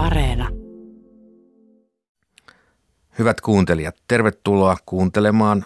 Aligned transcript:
Areena. 0.00 0.48
Hyvät 3.18 3.40
kuuntelijat, 3.40 3.96
tervetuloa 4.08 4.76
kuuntelemaan 4.86 5.64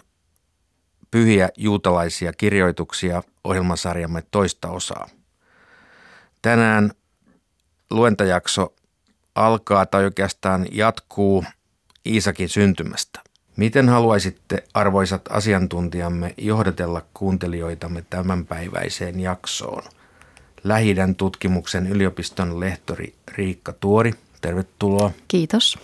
pyhiä 1.11 1.49
juutalaisia 1.57 2.33
kirjoituksia 2.33 3.23
ohjelmasarjamme 3.43 4.23
toista 4.31 4.69
osaa. 4.69 5.09
Tänään 6.41 6.91
luentajakso 7.91 8.73
alkaa 9.35 9.85
tai 9.85 10.03
oikeastaan 10.03 10.65
jatkuu 10.71 11.43
Iisakin 12.05 12.49
syntymästä. 12.49 13.19
Miten 13.57 13.89
haluaisitte, 13.89 14.63
arvoisat 14.73 15.21
asiantuntijamme, 15.29 16.33
johdatella 16.37 17.01
kuuntelijoitamme 17.13 18.05
tämänpäiväiseen 18.09 19.19
jaksoon? 19.19 19.83
Lähidän 20.63 21.15
tutkimuksen 21.15 21.87
yliopiston 21.87 22.59
lehtori 22.59 23.15
Riikka 23.27 23.73
Tuori, 23.73 24.13
tervetuloa. 24.45 25.11
Kiitos. 25.27 25.79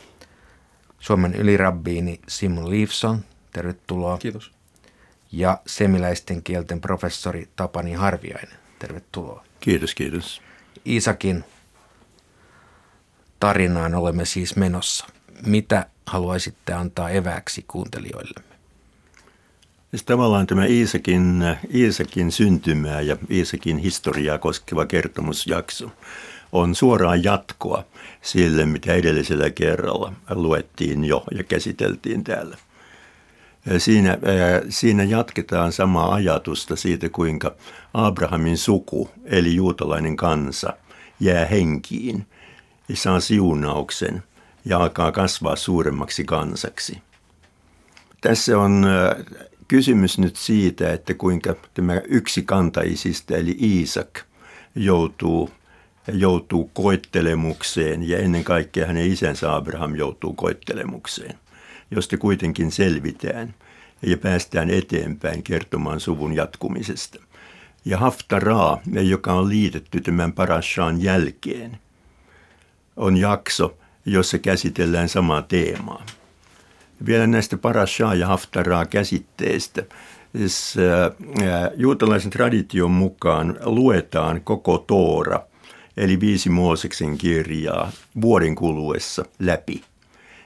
Suomen 0.99 1.35
ylirabbiini 1.35 2.19
Simon 2.27 2.69
Leifson, 2.69 3.19
tervetuloa. 3.53 4.17
Kiitos. 4.17 4.51
Ja 5.31 5.61
semiläisten 5.67 6.43
kielten 6.43 6.81
professori 6.81 7.49
Tapani 7.55 7.93
Harviainen, 7.93 8.57
tervetuloa. 8.79 9.45
Kiitos, 9.59 9.95
kiitos. 9.95 10.41
Iisakin 10.85 11.43
tarinaan 13.39 13.95
olemme 13.95 14.25
siis 14.25 14.55
menossa. 14.55 15.05
Mitä 15.45 15.85
haluaisitte 16.05 16.73
antaa 16.73 17.09
eväksi 17.09 17.65
kuuntelijoillemme? 17.67 18.55
Siis 19.89 20.03
tavallaan 20.03 20.47
tämä 20.47 20.65
Iisakin, 20.65 21.43
Iisakin 21.73 22.31
syntymää 22.31 23.01
ja 23.01 23.17
Iisakin 23.31 23.77
historiaa 23.77 24.37
koskeva 24.37 24.85
kertomusjakso 24.85 25.91
on 26.51 26.75
suoraan 26.75 27.23
jatkoa 27.23 27.83
sille, 28.21 28.65
mitä 28.65 28.93
edellisellä 28.93 29.49
kerralla 29.49 30.13
luettiin 30.29 31.05
jo 31.05 31.23
ja 31.37 31.43
käsiteltiin 31.43 32.23
täällä. 32.23 32.57
Siinä, 33.77 34.17
siinä 34.69 35.03
jatketaan 35.03 35.71
samaa 35.71 36.13
ajatusta 36.13 36.75
siitä, 36.75 37.09
kuinka 37.09 37.55
Abrahamin 37.93 38.57
suku, 38.57 39.09
eli 39.25 39.55
juutalainen 39.55 40.15
kansa, 40.15 40.73
jää 41.19 41.45
henkiin 41.45 42.25
ja 42.89 42.95
saa 42.95 43.19
siunauksen 43.19 44.23
ja 44.65 44.77
alkaa 44.77 45.11
kasvaa 45.11 45.55
suuremmaksi 45.55 46.23
kansaksi. 46.23 47.01
Tässä 48.21 48.59
on 48.59 48.85
kysymys 49.67 50.17
nyt 50.17 50.35
siitä, 50.35 50.93
että 50.93 51.13
kuinka 51.13 51.55
tämä 51.73 52.01
yksi 52.07 52.41
kantaisista, 52.41 53.35
eli 53.35 53.57
Iisak, 53.61 54.19
joutuu, 54.75 55.49
joutuu 56.07 56.71
koettelemukseen 56.73 58.09
ja 58.09 58.17
ennen 58.17 58.43
kaikkea 58.43 58.87
hänen 58.87 59.11
isänsä 59.11 59.55
Abraham 59.55 59.95
joutuu 59.95 60.33
koettelemukseen, 60.33 61.35
josta 61.91 62.17
kuitenkin 62.17 62.71
selvitään 62.71 63.53
ja 64.01 64.17
päästään 64.17 64.69
eteenpäin 64.69 65.43
kertomaan 65.43 65.99
suvun 65.99 66.35
jatkumisesta. 66.35 67.19
Ja 67.85 67.97
Haftaraa, 67.97 68.81
joka 68.91 69.33
on 69.33 69.49
liitetty 69.49 70.01
tämän 70.01 70.33
parashaan 70.33 71.03
jälkeen, 71.03 71.77
on 72.97 73.17
jakso, 73.17 73.77
jossa 74.05 74.37
käsitellään 74.37 75.09
samaa 75.09 75.41
teemaa. 75.41 76.05
Vielä 77.05 77.27
näistä 77.27 77.57
parashaa 77.57 78.15
ja 78.15 78.27
haftaraa 78.27 78.85
käsitteistä. 78.85 79.83
Siis, 80.37 80.75
äh, 80.77 81.71
juutalaisen 81.75 82.31
tradition 82.31 82.91
mukaan 82.91 83.59
luetaan 83.63 84.41
koko 84.43 84.77
Toora, 84.77 85.39
eli 85.97 86.19
viisi 86.19 86.49
Mooseksen 86.49 87.17
kirjaa, 87.17 87.91
vuoden 88.21 88.55
kuluessa 88.55 89.25
läpi. 89.39 89.83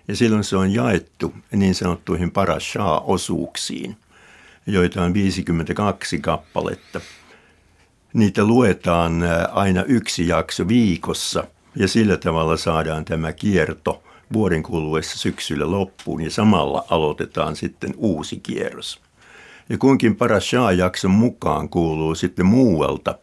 Ja 0.08 0.16
silloin 0.16 0.44
se 0.44 0.58
on 0.58 0.74
jaettu 0.74 1.34
niin 1.52 1.76
sanottuihin 1.76 2.32
parashaa-osuuksiin, 2.32 3.96
joita 4.67 5.04
on 5.04 5.14
52 5.14 6.20
kappaletta. 6.20 7.02
Niitä 8.14 8.45
luetaan 8.45 9.23
aina 9.52 9.84
yksi 9.84 10.28
jakso 10.28 10.67
viikossa– 10.67 11.44
ja 11.76 11.88
sillä 11.88 12.17
tavalla 12.17 12.58
saadaan 12.58 13.05
tämä 13.05 13.34
kierto 13.34 14.04
vuoden 14.34 14.64
kuluessa 14.64 15.17
syksyllä 15.17 15.72
loppuun 15.72 16.22
ja 16.22 16.32
samalla 16.32 16.86
aloitetaan 16.89 17.55
sitten 17.55 17.94
uusi 17.98 18.39
kierros. 18.39 19.00
Ja 19.70 19.78
kunkin 19.78 20.16
Parashaa-jakson 20.16 21.11
mukaan 21.11 21.70
kuuluu 21.70 22.16
sitten 22.16 22.45
muualta 22.45 23.16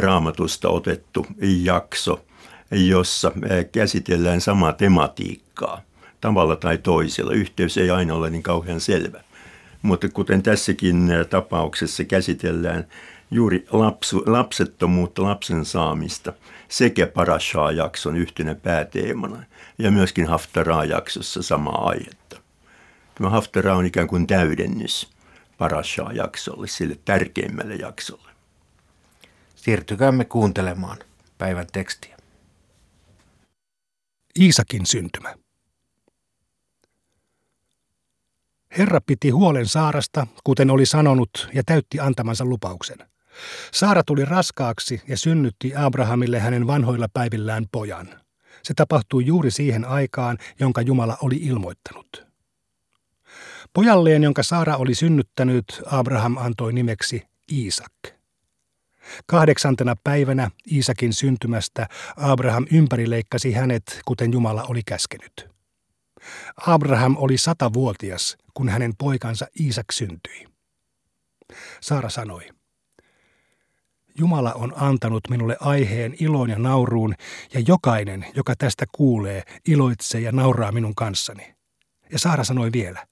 raamatusta 0.00 0.68
otettu 0.68 1.26
jakso, 1.62 2.24
jossa 2.70 3.32
käsitellään 3.72 4.40
samaa 4.40 4.72
tematiikkaa 4.72 5.80
tavalla 6.20 6.56
tai 6.56 6.78
toisella. 6.78 7.32
Yhteys 7.32 7.78
ei 7.78 7.90
aina 7.90 8.14
ole 8.14 8.30
niin 8.30 8.42
kauhean 8.42 8.80
selvä. 8.80 9.20
Mutta 9.82 10.08
kuten 10.08 10.42
tässäkin 10.42 11.10
tapauksessa 11.30 12.04
käsitellään 12.04 12.86
juuri 13.30 13.66
lapsu, 13.70 14.22
lapsettomuutta, 14.26 15.22
lapsen 15.22 15.64
saamista 15.64 16.32
sekä 16.68 17.06
Parashaa-jakson 17.06 18.16
yhtenä 18.16 18.54
pääteemana 18.54 19.42
ja 19.78 19.90
myöskin 19.90 20.26
Haftaraa-jaksossa 20.26 21.42
samaa 21.42 21.88
aihetta. 21.88 22.40
Tämä 23.14 23.30
Haftaraa 23.30 23.76
on 23.76 23.86
ikään 23.86 24.08
kuin 24.08 24.26
täydennys 24.26 25.10
Parashaa-jaksolle, 25.58 26.66
sille 26.66 26.98
tärkeimmälle 27.04 27.74
jaksolle. 27.74 28.27
Siirtykäämme 29.68 30.24
kuuntelemaan 30.24 30.98
päivän 31.38 31.66
tekstiä. 31.72 32.16
Iisakin 34.40 34.86
syntymä. 34.86 35.34
Herra 38.78 39.00
piti 39.00 39.30
huolen 39.30 39.66
Saarasta, 39.66 40.26
kuten 40.44 40.70
oli 40.70 40.86
sanonut, 40.86 41.48
ja 41.54 41.62
täytti 41.66 42.00
antamansa 42.00 42.44
lupauksen. 42.44 42.98
Saara 43.72 44.02
tuli 44.02 44.24
raskaaksi 44.24 45.02
ja 45.08 45.16
synnytti 45.16 45.72
Abrahamille 45.76 46.38
hänen 46.38 46.66
vanhoilla 46.66 47.08
päivillään 47.12 47.66
pojan. 47.72 48.20
Se 48.62 48.74
tapahtui 48.74 49.26
juuri 49.26 49.50
siihen 49.50 49.84
aikaan, 49.84 50.38
jonka 50.60 50.80
Jumala 50.80 51.18
oli 51.22 51.36
ilmoittanut. 51.36 52.26
Pojalleen, 53.72 54.22
jonka 54.22 54.42
Saara 54.42 54.76
oli 54.76 54.94
synnyttänyt, 54.94 55.82
Abraham 55.86 56.36
antoi 56.36 56.72
nimeksi 56.72 57.22
Iisak. 57.52 58.17
Kahdeksantena 59.26 59.96
päivänä 60.04 60.50
Iisakin 60.72 61.12
syntymästä 61.12 61.86
Abraham 62.16 62.66
ympärileikkasi 62.72 63.52
hänet, 63.52 64.00
kuten 64.04 64.32
Jumala 64.32 64.64
oli 64.68 64.82
käskenyt. 64.86 65.48
Abraham 66.66 67.16
oli 67.18 67.38
satavuotias, 67.38 68.36
kun 68.54 68.68
hänen 68.68 68.92
poikansa 68.98 69.46
Iisak 69.60 69.92
syntyi. 69.92 70.46
Saara 71.80 72.08
sanoi, 72.08 72.48
Jumala 74.18 74.52
on 74.52 74.72
antanut 74.76 75.28
minulle 75.30 75.56
aiheen 75.60 76.14
iloon 76.20 76.50
ja 76.50 76.58
nauruun, 76.58 77.14
ja 77.54 77.60
jokainen, 77.60 78.26
joka 78.34 78.54
tästä 78.56 78.84
kuulee, 78.92 79.42
iloitsee 79.68 80.20
ja 80.20 80.32
nauraa 80.32 80.72
minun 80.72 80.94
kanssani. 80.94 81.54
Ja 82.12 82.18
Saara 82.18 82.44
sanoi 82.44 82.70
vielä, 82.72 83.06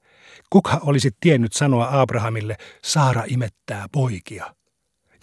kuka 0.51 0.81
olisi 0.83 1.11
tiennyt 1.21 1.53
sanoa 1.53 2.01
Abrahamille, 2.01 2.57
Saara 2.83 3.23
imettää 3.27 3.87
poikia. 3.93 4.56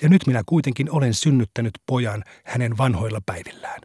Ja 0.01 0.09
nyt 0.09 0.27
minä 0.27 0.43
kuitenkin 0.45 0.91
olen 0.91 1.13
synnyttänyt 1.13 1.73
pojan 1.85 2.23
hänen 2.43 2.77
vanhoilla 2.77 3.19
päivillään. 3.25 3.81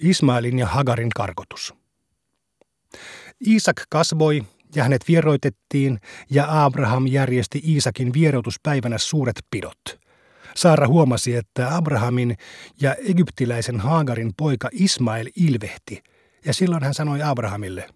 Ismailin 0.00 0.58
ja 0.58 0.66
Hagarin 0.66 1.10
karkotus. 1.16 1.74
Iisak 3.46 3.82
kasvoi 3.90 4.42
ja 4.74 4.82
hänet 4.82 5.08
vieroitettiin, 5.08 6.00
ja 6.30 6.64
Abraham 6.64 7.06
järjesti 7.06 7.62
Iisakin 7.64 8.12
vierotuspäivänä 8.12 8.98
suuret 8.98 9.36
pidot. 9.50 10.00
Saara 10.56 10.88
huomasi, 10.88 11.34
että 11.36 11.76
Abrahamin 11.76 12.36
ja 12.80 12.94
egyptiläisen 12.94 13.80
Haagarin 13.80 14.32
poika 14.36 14.68
Ismail 14.72 15.30
ilvehti, 15.36 16.02
ja 16.44 16.54
silloin 16.54 16.82
hän 16.82 16.94
sanoi 16.94 17.22
Abrahamille, 17.22 17.88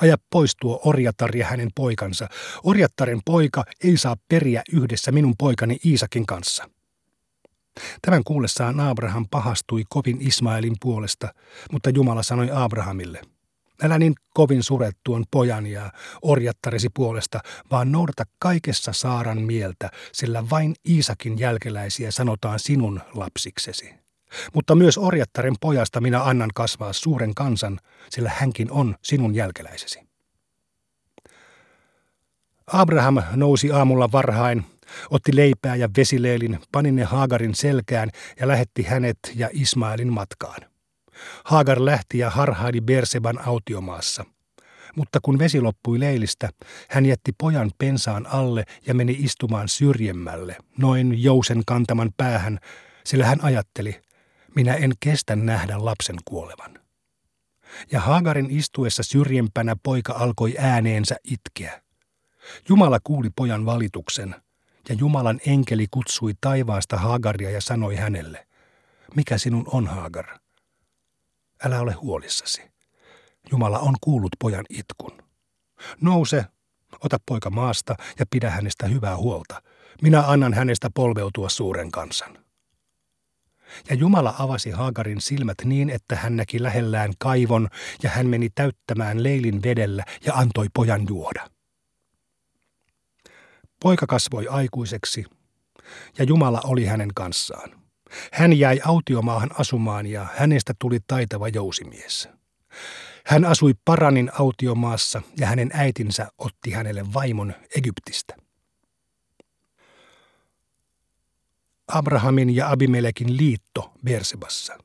aja 0.00 0.16
pois 0.30 0.56
tuo 0.60 0.80
orjatar 0.84 1.36
ja 1.36 1.46
hänen 1.46 1.68
poikansa. 1.74 2.28
Orjattaren 2.64 3.20
poika 3.24 3.64
ei 3.84 3.96
saa 3.96 4.16
periä 4.28 4.62
yhdessä 4.72 5.12
minun 5.12 5.34
poikani 5.38 5.76
Iisakin 5.84 6.26
kanssa. 6.26 6.70
Tämän 8.02 8.24
kuullessaan 8.24 8.80
Abraham 8.80 9.26
pahastui 9.30 9.84
kovin 9.88 10.16
Ismailin 10.20 10.76
puolesta, 10.80 11.34
mutta 11.72 11.90
Jumala 11.90 12.22
sanoi 12.22 12.48
Abrahamille– 12.52 13.20
Älä 13.82 13.98
niin 13.98 14.14
kovin 14.34 14.62
suret 14.62 14.96
tuon 15.04 15.24
pojan 15.30 15.66
ja 15.66 15.92
orjattaresi 16.22 16.88
puolesta, 16.94 17.40
vaan 17.70 17.92
noudata 17.92 18.24
kaikessa 18.38 18.92
Saaran 18.92 19.42
mieltä, 19.42 19.90
sillä 20.12 20.50
vain 20.50 20.74
Iisakin 20.88 21.38
jälkeläisiä 21.38 22.10
sanotaan 22.10 22.58
sinun 22.58 23.00
lapsiksesi. 23.14 24.05
Mutta 24.54 24.74
myös 24.74 24.98
orjattaren 24.98 25.54
pojasta 25.60 26.00
minä 26.00 26.22
annan 26.22 26.50
kasvaa 26.54 26.92
suuren 26.92 27.34
kansan, 27.34 27.80
sillä 28.10 28.30
hänkin 28.34 28.70
on 28.70 28.94
sinun 29.02 29.34
jälkeläisesi. 29.34 30.00
Abraham 32.66 33.22
nousi 33.34 33.72
aamulla 33.72 34.12
varhain, 34.12 34.64
Otti 35.10 35.36
leipää 35.36 35.76
ja 35.76 35.88
vesileelin, 35.96 36.58
pani 36.72 36.92
ne 36.92 37.04
Haagarin 37.04 37.54
selkään 37.54 38.10
ja 38.40 38.48
lähetti 38.48 38.82
hänet 38.82 39.18
ja 39.34 39.48
Ismailin 39.52 40.12
matkaan. 40.12 40.60
Haagar 41.44 41.84
lähti 41.84 42.18
ja 42.18 42.30
harhaili 42.30 42.80
Berseban 42.80 43.48
autiomaassa. 43.48 44.24
Mutta 44.96 45.18
kun 45.22 45.38
vesi 45.38 45.60
loppui 45.60 46.00
leilistä, 46.00 46.48
hän 46.88 47.06
jätti 47.06 47.32
pojan 47.38 47.70
pensaan 47.78 48.26
alle 48.26 48.64
ja 48.86 48.94
meni 48.94 49.16
istumaan 49.18 49.68
syrjemmälle, 49.68 50.56
noin 50.78 51.22
jousen 51.22 51.62
kantaman 51.66 52.10
päähän, 52.16 52.58
sillä 53.04 53.26
hän 53.26 53.38
ajatteli, 53.42 54.00
minä 54.56 54.74
en 54.74 54.92
kestä 55.00 55.36
nähdä 55.36 55.84
lapsen 55.84 56.16
kuolevan. 56.24 56.78
Ja 57.92 58.00
Haagarin 58.00 58.50
istuessa 58.50 59.02
syrjempänä 59.02 59.76
poika 59.82 60.12
alkoi 60.12 60.54
ääneensä 60.58 61.16
itkeä. 61.24 61.82
Jumala 62.68 62.98
kuuli 63.04 63.30
pojan 63.36 63.66
valituksen, 63.66 64.34
ja 64.88 64.94
Jumalan 64.94 65.40
enkeli 65.46 65.86
kutsui 65.90 66.32
taivaasta 66.40 66.96
Haagaria 66.96 67.50
ja 67.50 67.60
sanoi 67.60 67.96
hänelle, 67.96 68.46
mikä 69.14 69.38
sinun 69.38 69.64
on 69.72 69.86
Haagar? 69.86 70.38
Älä 71.64 71.80
ole 71.80 71.92
huolissasi. 71.92 72.62
Jumala 73.50 73.78
on 73.78 73.94
kuullut 74.00 74.32
pojan 74.38 74.64
itkun. 74.70 75.22
Nouse, 76.00 76.44
ota 77.04 77.18
poika 77.26 77.50
maasta 77.50 77.94
ja 78.18 78.26
pidä 78.30 78.50
hänestä 78.50 78.86
hyvää 78.86 79.16
huolta. 79.16 79.62
Minä 80.02 80.22
annan 80.26 80.54
hänestä 80.54 80.90
polveutua 80.94 81.48
suuren 81.48 81.90
kansan. 81.90 82.45
Ja 83.90 83.96
Jumala 83.96 84.34
avasi 84.38 84.70
Haagarin 84.70 85.20
silmät 85.20 85.56
niin, 85.64 85.90
että 85.90 86.16
hän 86.16 86.36
näki 86.36 86.62
lähellään 86.62 87.12
kaivon, 87.18 87.68
ja 88.02 88.10
hän 88.10 88.26
meni 88.26 88.50
täyttämään 88.54 89.22
leilin 89.22 89.62
vedellä 89.62 90.04
ja 90.26 90.34
antoi 90.34 90.66
pojan 90.74 91.06
juoda. 91.08 91.50
Poika 93.82 94.06
kasvoi 94.06 94.46
aikuiseksi, 94.48 95.24
ja 96.18 96.24
Jumala 96.24 96.60
oli 96.64 96.84
hänen 96.84 97.10
kanssaan. 97.14 97.70
Hän 98.32 98.58
jäi 98.58 98.80
autiomaahan 98.84 99.50
asumaan, 99.58 100.06
ja 100.06 100.26
hänestä 100.36 100.74
tuli 100.78 100.98
taitava 101.06 101.48
jousimies. 101.48 102.28
Hän 103.26 103.44
asui 103.44 103.74
Paranin 103.84 104.30
autiomaassa, 104.38 105.22
ja 105.38 105.46
hänen 105.46 105.70
äitinsä 105.72 106.28
otti 106.38 106.70
hänelle 106.70 107.12
vaimon 107.14 107.54
Egyptistä. 107.76 108.45
Abrahamin 111.88 112.56
ja 112.56 112.70
Abimelekin 112.70 113.36
liitto 113.36 113.92
Bersebassa. 114.04 114.78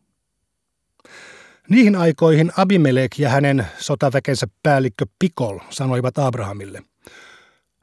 Niihin 1.69 1.95
aikoihin 1.95 2.51
Abimelek 2.57 3.19
ja 3.19 3.29
hänen 3.29 3.67
sotaväkensä 3.77 4.47
päällikkö 4.63 5.05
Pikol 5.19 5.59
sanoivat 5.69 6.17
Abrahamille, 6.17 6.83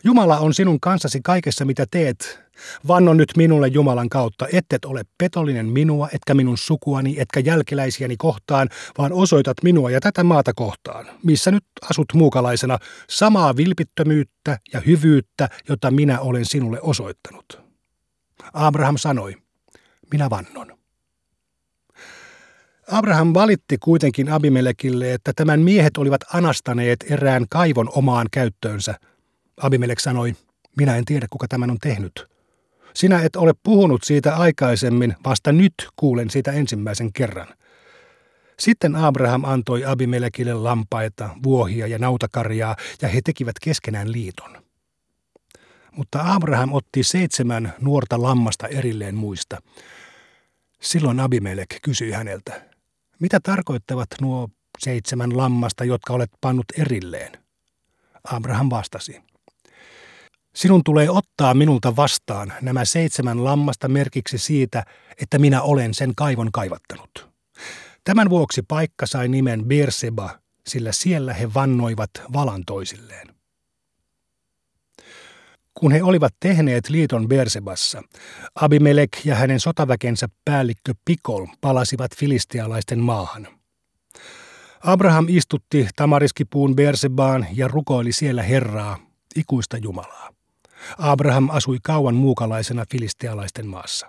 Jumala 0.04 0.38
on 0.38 0.54
sinun 0.54 0.80
kanssasi 0.80 1.20
kaikessa 1.24 1.64
mitä 1.64 1.86
teet. 1.90 2.40
Vanno 2.88 3.14
nyt 3.14 3.32
minulle 3.36 3.68
Jumalan 3.68 4.08
kautta, 4.08 4.46
ettet 4.52 4.84
ole 4.84 5.02
petollinen 5.18 5.66
minua, 5.66 6.08
etkä 6.12 6.34
minun 6.34 6.58
sukuani, 6.58 7.14
etkä 7.18 7.40
jälkeläisiäni 7.40 8.16
kohtaan, 8.16 8.68
vaan 8.98 9.12
osoitat 9.12 9.56
minua 9.62 9.90
ja 9.90 10.00
tätä 10.00 10.24
maata 10.24 10.52
kohtaan, 10.54 11.06
missä 11.22 11.50
nyt 11.50 11.64
asut 11.90 12.06
muukalaisena, 12.14 12.78
samaa 13.10 13.56
vilpittömyyttä 13.56 14.58
ja 14.72 14.80
hyvyyttä, 14.80 15.48
jota 15.68 15.90
minä 15.90 16.20
olen 16.20 16.44
sinulle 16.44 16.78
osoittanut. 16.82 17.67
Abraham 18.52 18.96
sanoi, 18.96 19.34
minä 20.12 20.30
vannon. 20.30 20.78
Abraham 22.92 23.34
valitti 23.34 23.78
kuitenkin 23.78 24.32
Abimelekille, 24.32 25.12
että 25.12 25.32
tämän 25.36 25.60
miehet 25.60 25.96
olivat 25.96 26.20
anastaneet 26.34 27.04
erään 27.10 27.46
kaivon 27.50 27.88
omaan 27.92 28.26
käyttöönsä. 28.30 28.94
Abimelek 29.62 30.00
sanoi, 30.00 30.34
minä 30.76 30.96
en 30.96 31.04
tiedä 31.04 31.26
kuka 31.30 31.48
tämän 31.48 31.70
on 31.70 31.78
tehnyt. 31.78 32.26
Sinä 32.94 33.22
et 33.22 33.36
ole 33.36 33.52
puhunut 33.62 34.04
siitä 34.04 34.36
aikaisemmin, 34.36 35.14
vasta 35.24 35.52
nyt 35.52 35.74
kuulen 35.96 36.30
siitä 36.30 36.52
ensimmäisen 36.52 37.12
kerran. 37.12 37.48
Sitten 38.58 38.96
Abraham 38.96 39.44
antoi 39.44 39.84
Abimelekille 39.84 40.54
lampaita, 40.54 41.30
vuohia 41.42 41.86
ja 41.86 41.98
nautakarjaa, 41.98 42.76
ja 43.02 43.08
he 43.08 43.20
tekivät 43.24 43.56
keskenään 43.62 44.12
liiton. 44.12 44.67
Mutta 45.98 46.34
Abraham 46.34 46.72
otti 46.72 47.02
seitsemän 47.02 47.74
nuorta 47.80 48.22
lammasta 48.22 48.66
erilleen 48.66 49.14
muista. 49.14 49.58
Silloin 50.80 51.20
Abimelek 51.20 51.76
kysyi 51.82 52.10
häneltä, 52.12 52.68
mitä 53.20 53.40
tarkoittavat 53.40 54.08
nuo 54.20 54.48
seitsemän 54.78 55.36
lammasta, 55.36 55.84
jotka 55.84 56.12
olet 56.12 56.30
pannut 56.40 56.66
erilleen? 56.78 57.32
Abraham 58.24 58.70
vastasi, 58.70 59.22
Sinun 60.54 60.84
tulee 60.84 61.10
ottaa 61.10 61.54
minulta 61.54 61.96
vastaan 61.96 62.52
nämä 62.62 62.84
seitsemän 62.84 63.44
lammasta 63.44 63.88
merkiksi 63.88 64.38
siitä, 64.38 64.84
että 65.22 65.38
minä 65.38 65.62
olen 65.62 65.94
sen 65.94 66.12
kaivon 66.16 66.52
kaivattanut. 66.52 67.28
Tämän 68.04 68.30
vuoksi 68.30 68.62
paikka 68.62 69.06
sai 69.06 69.28
nimen 69.28 69.64
Beerseba, 69.64 70.38
sillä 70.66 70.92
siellä 70.92 71.34
he 71.34 71.54
vannoivat 71.54 72.10
valan 72.32 72.62
toisilleen. 72.66 73.37
Kun 75.80 75.92
he 75.92 76.02
olivat 76.02 76.34
tehneet 76.40 76.88
liiton 76.88 77.28
Bersebassa, 77.28 78.02
Abimelek 78.54 79.10
ja 79.24 79.34
hänen 79.34 79.60
sotaväkensä 79.60 80.28
päällikkö 80.44 80.94
Pikol 81.04 81.46
palasivat 81.60 82.10
filistialaisten 82.16 82.98
maahan. 82.98 83.48
Abraham 84.80 85.26
istutti 85.28 85.88
tamariskipuun 85.96 86.76
Bersebaan 86.76 87.46
ja 87.52 87.68
rukoili 87.68 88.12
siellä 88.12 88.42
Herraa, 88.42 88.98
ikuista 89.36 89.76
Jumalaa. 89.76 90.30
Abraham 90.98 91.48
asui 91.50 91.78
kauan 91.82 92.14
muukalaisena 92.14 92.84
filistialaisten 92.90 93.66
maassa. 93.66 94.08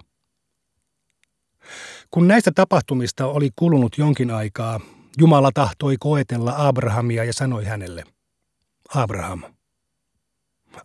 Kun 2.11 2.27
näistä 2.27 2.51
tapahtumista 2.55 3.25
oli 3.25 3.49
kulunut 3.55 3.97
jonkin 3.97 4.31
aikaa, 4.31 4.79
Jumala 5.17 5.51
tahtoi 5.53 5.95
koetella 5.99 6.53
Abrahamia 6.57 7.23
ja 7.23 7.33
sanoi 7.33 7.65
hänelle, 7.65 8.03
Abraham. 8.95 9.43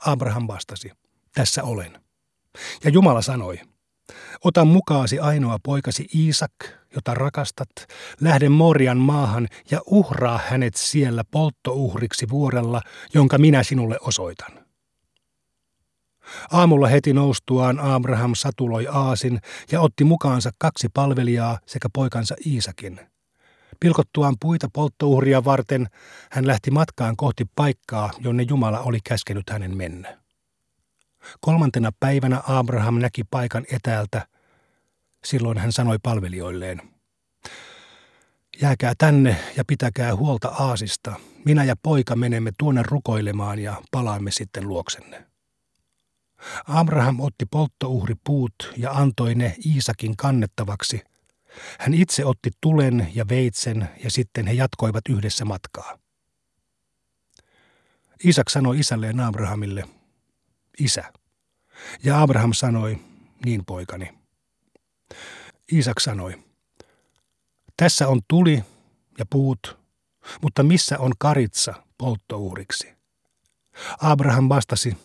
Abraham 0.06 0.46
vastasi, 0.46 0.90
tässä 1.34 1.62
olen. 1.62 2.00
Ja 2.84 2.90
Jumala 2.90 3.22
sanoi, 3.22 3.60
ota 4.44 4.64
mukaasi 4.64 5.18
ainoa 5.18 5.58
poikasi 5.62 6.06
Iisak, 6.14 6.52
jota 6.94 7.14
rakastat, 7.14 7.68
lähde 8.20 8.48
Morian 8.48 8.98
maahan 8.98 9.48
ja 9.70 9.80
uhraa 9.86 10.40
hänet 10.48 10.74
siellä 10.74 11.24
polttouhriksi 11.30 12.28
vuorella, 12.28 12.80
jonka 13.14 13.38
minä 13.38 13.62
sinulle 13.62 13.96
osoitan. 14.00 14.64
Aamulla 16.52 16.88
heti 16.88 17.12
noustuaan 17.12 17.80
Abraham 17.80 18.34
satuloi 18.34 18.86
aasin 18.90 19.40
ja 19.72 19.80
otti 19.80 20.04
mukaansa 20.04 20.50
kaksi 20.58 20.88
palvelijaa 20.94 21.58
sekä 21.66 21.88
poikansa 21.92 22.34
Iisakin. 22.46 23.00
Pilkottuaan 23.80 24.36
puita 24.40 24.68
polttouhria 24.72 25.44
varten 25.44 25.86
hän 26.30 26.46
lähti 26.46 26.70
matkaan 26.70 27.16
kohti 27.16 27.44
paikkaa, 27.56 28.10
jonne 28.18 28.42
Jumala 28.42 28.80
oli 28.80 28.98
käskenyt 29.04 29.50
hänen 29.50 29.76
mennä. 29.76 30.18
Kolmantena 31.40 31.90
päivänä 32.00 32.42
Abraham 32.46 32.98
näki 32.98 33.24
paikan 33.30 33.64
etäältä. 33.72 34.26
Silloin 35.24 35.58
hän 35.58 35.72
sanoi 35.72 35.98
palvelijoilleen, 36.02 36.94
Jääkää 38.60 38.92
tänne 38.98 39.36
ja 39.56 39.64
pitäkää 39.64 40.16
huolta 40.16 40.48
aasista. 40.48 41.14
Minä 41.44 41.64
ja 41.64 41.76
poika 41.82 42.16
menemme 42.16 42.50
tuonne 42.58 42.82
rukoilemaan 42.86 43.58
ja 43.58 43.82
palaamme 43.90 44.30
sitten 44.30 44.68
luoksenne. 44.68 45.26
Abraham 46.68 47.20
otti 47.20 47.46
polttouhripuut 47.46 48.72
ja 48.76 48.90
antoi 48.90 49.34
ne 49.34 49.54
Iisakin 49.66 50.16
kannettavaksi. 50.16 51.00
Hän 51.78 51.94
itse 51.94 52.24
otti 52.24 52.50
tulen 52.60 53.10
ja 53.14 53.28
veitsen 53.28 53.88
ja 54.04 54.10
sitten 54.10 54.46
he 54.46 54.52
jatkoivat 54.52 55.08
yhdessä 55.08 55.44
matkaa. 55.44 55.98
Isak 58.24 58.50
sanoi 58.50 58.78
isälleen 58.78 59.20
Abrahamille, 59.20 59.84
Isä. 60.78 61.12
Ja 62.04 62.22
Abraham 62.22 62.52
sanoi, 62.52 62.98
niin 63.44 63.64
poikani. 63.64 64.18
Isak 65.72 66.00
sanoi, 66.00 66.44
tässä 67.76 68.08
on 68.08 68.20
tuli 68.28 68.64
ja 69.18 69.26
puut, 69.30 69.78
mutta 70.42 70.62
missä 70.62 70.98
on 70.98 71.12
karitsa 71.18 71.74
polttouhriksi? 71.98 72.94
Abraham 74.00 74.48
vastasi, 74.48 74.96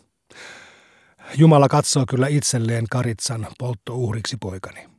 Jumala 1.37 1.67
katsoo 1.67 2.05
kyllä 2.09 2.27
itselleen 2.27 2.85
Karitsan 2.91 3.47
polttouhriksi 3.59 4.37
poikani. 4.39 4.98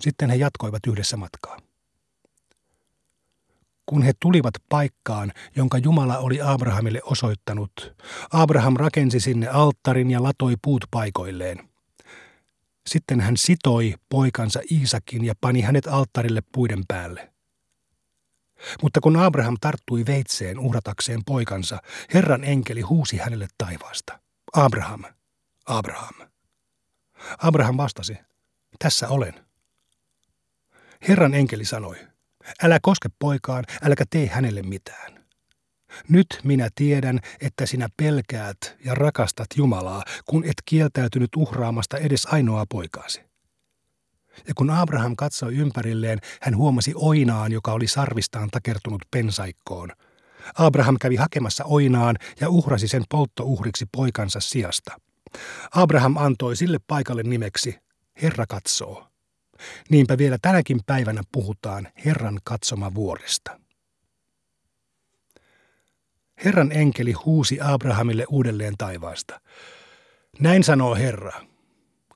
Sitten 0.00 0.30
he 0.30 0.36
jatkoivat 0.36 0.86
yhdessä 0.86 1.16
matkaa. 1.16 1.56
Kun 3.86 4.02
he 4.02 4.12
tulivat 4.20 4.54
paikkaan, 4.68 5.32
jonka 5.56 5.78
Jumala 5.78 6.18
oli 6.18 6.40
Abrahamille 6.42 7.00
osoittanut, 7.04 7.96
Abraham 8.32 8.76
rakensi 8.76 9.20
sinne 9.20 9.48
alttarin 9.48 10.10
ja 10.10 10.22
latoi 10.22 10.54
puut 10.62 10.84
paikoilleen. 10.90 11.68
Sitten 12.86 13.20
hän 13.20 13.36
sitoi 13.36 13.94
poikansa 14.08 14.60
Iisakin 14.70 15.24
ja 15.24 15.34
pani 15.40 15.60
hänet 15.60 15.86
alttarille 15.86 16.42
puiden 16.52 16.82
päälle. 16.88 17.32
Mutta 18.82 19.00
kun 19.00 19.16
Abraham 19.16 19.56
tarttui 19.60 20.06
veitseen 20.06 20.58
uhratakseen 20.58 21.20
poikansa, 21.26 21.78
Herran 22.14 22.44
enkeli 22.44 22.80
huusi 22.80 23.16
hänelle 23.16 23.48
taivaasta. 23.58 24.20
Abraham, 24.52 25.04
Abraham. 25.66 26.14
Abraham 27.38 27.76
vastasi, 27.76 28.18
tässä 28.78 29.08
olen. 29.08 29.49
Herran 31.08 31.34
enkeli 31.34 31.64
sanoi, 31.64 31.96
älä 32.62 32.78
koske 32.82 33.08
poikaan, 33.18 33.64
äläkä 33.82 34.04
tee 34.10 34.26
hänelle 34.26 34.62
mitään. 34.62 35.24
Nyt 36.08 36.26
minä 36.44 36.68
tiedän, 36.74 37.20
että 37.40 37.66
sinä 37.66 37.88
pelkäät 37.96 38.76
ja 38.84 38.94
rakastat 38.94 39.46
Jumalaa, 39.56 40.04
kun 40.24 40.44
et 40.44 40.54
kieltäytynyt 40.64 41.30
uhraamasta 41.36 41.98
edes 41.98 42.26
ainoaa 42.26 42.66
poikaasi. 42.70 43.20
Ja 44.48 44.54
kun 44.54 44.70
Abraham 44.70 45.16
katsoi 45.16 45.54
ympärilleen, 45.54 46.18
hän 46.42 46.56
huomasi 46.56 46.92
oinaan, 46.94 47.52
joka 47.52 47.72
oli 47.72 47.86
sarvistaan 47.86 48.48
takertunut 48.50 49.02
pensaikkoon. 49.10 49.92
Abraham 50.54 50.96
kävi 51.00 51.16
hakemassa 51.16 51.64
oinaan 51.64 52.16
ja 52.40 52.48
uhrasi 52.48 52.88
sen 52.88 53.02
polttouhriksi 53.08 53.86
poikansa 53.92 54.40
sijasta. 54.40 55.00
Abraham 55.74 56.16
antoi 56.16 56.56
sille 56.56 56.78
paikalle 56.86 57.22
nimeksi 57.22 57.78
Herra 58.22 58.46
katsoo. 58.46 59.09
Niinpä 59.90 60.18
vielä 60.18 60.38
tänäkin 60.42 60.80
päivänä 60.86 61.22
puhutaan 61.32 61.88
Herran 62.04 62.38
katsoma 62.44 62.94
vuoresta. 62.94 63.60
Herran 66.44 66.72
enkeli 66.72 67.12
huusi 67.12 67.58
Abrahamille 67.62 68.24
uudelleen 68.28 68.74
taivaasta. 68.78 69.40
Näin 70.38 70.64
sanoo 70.64 70.94
Herra, 70.94 71.40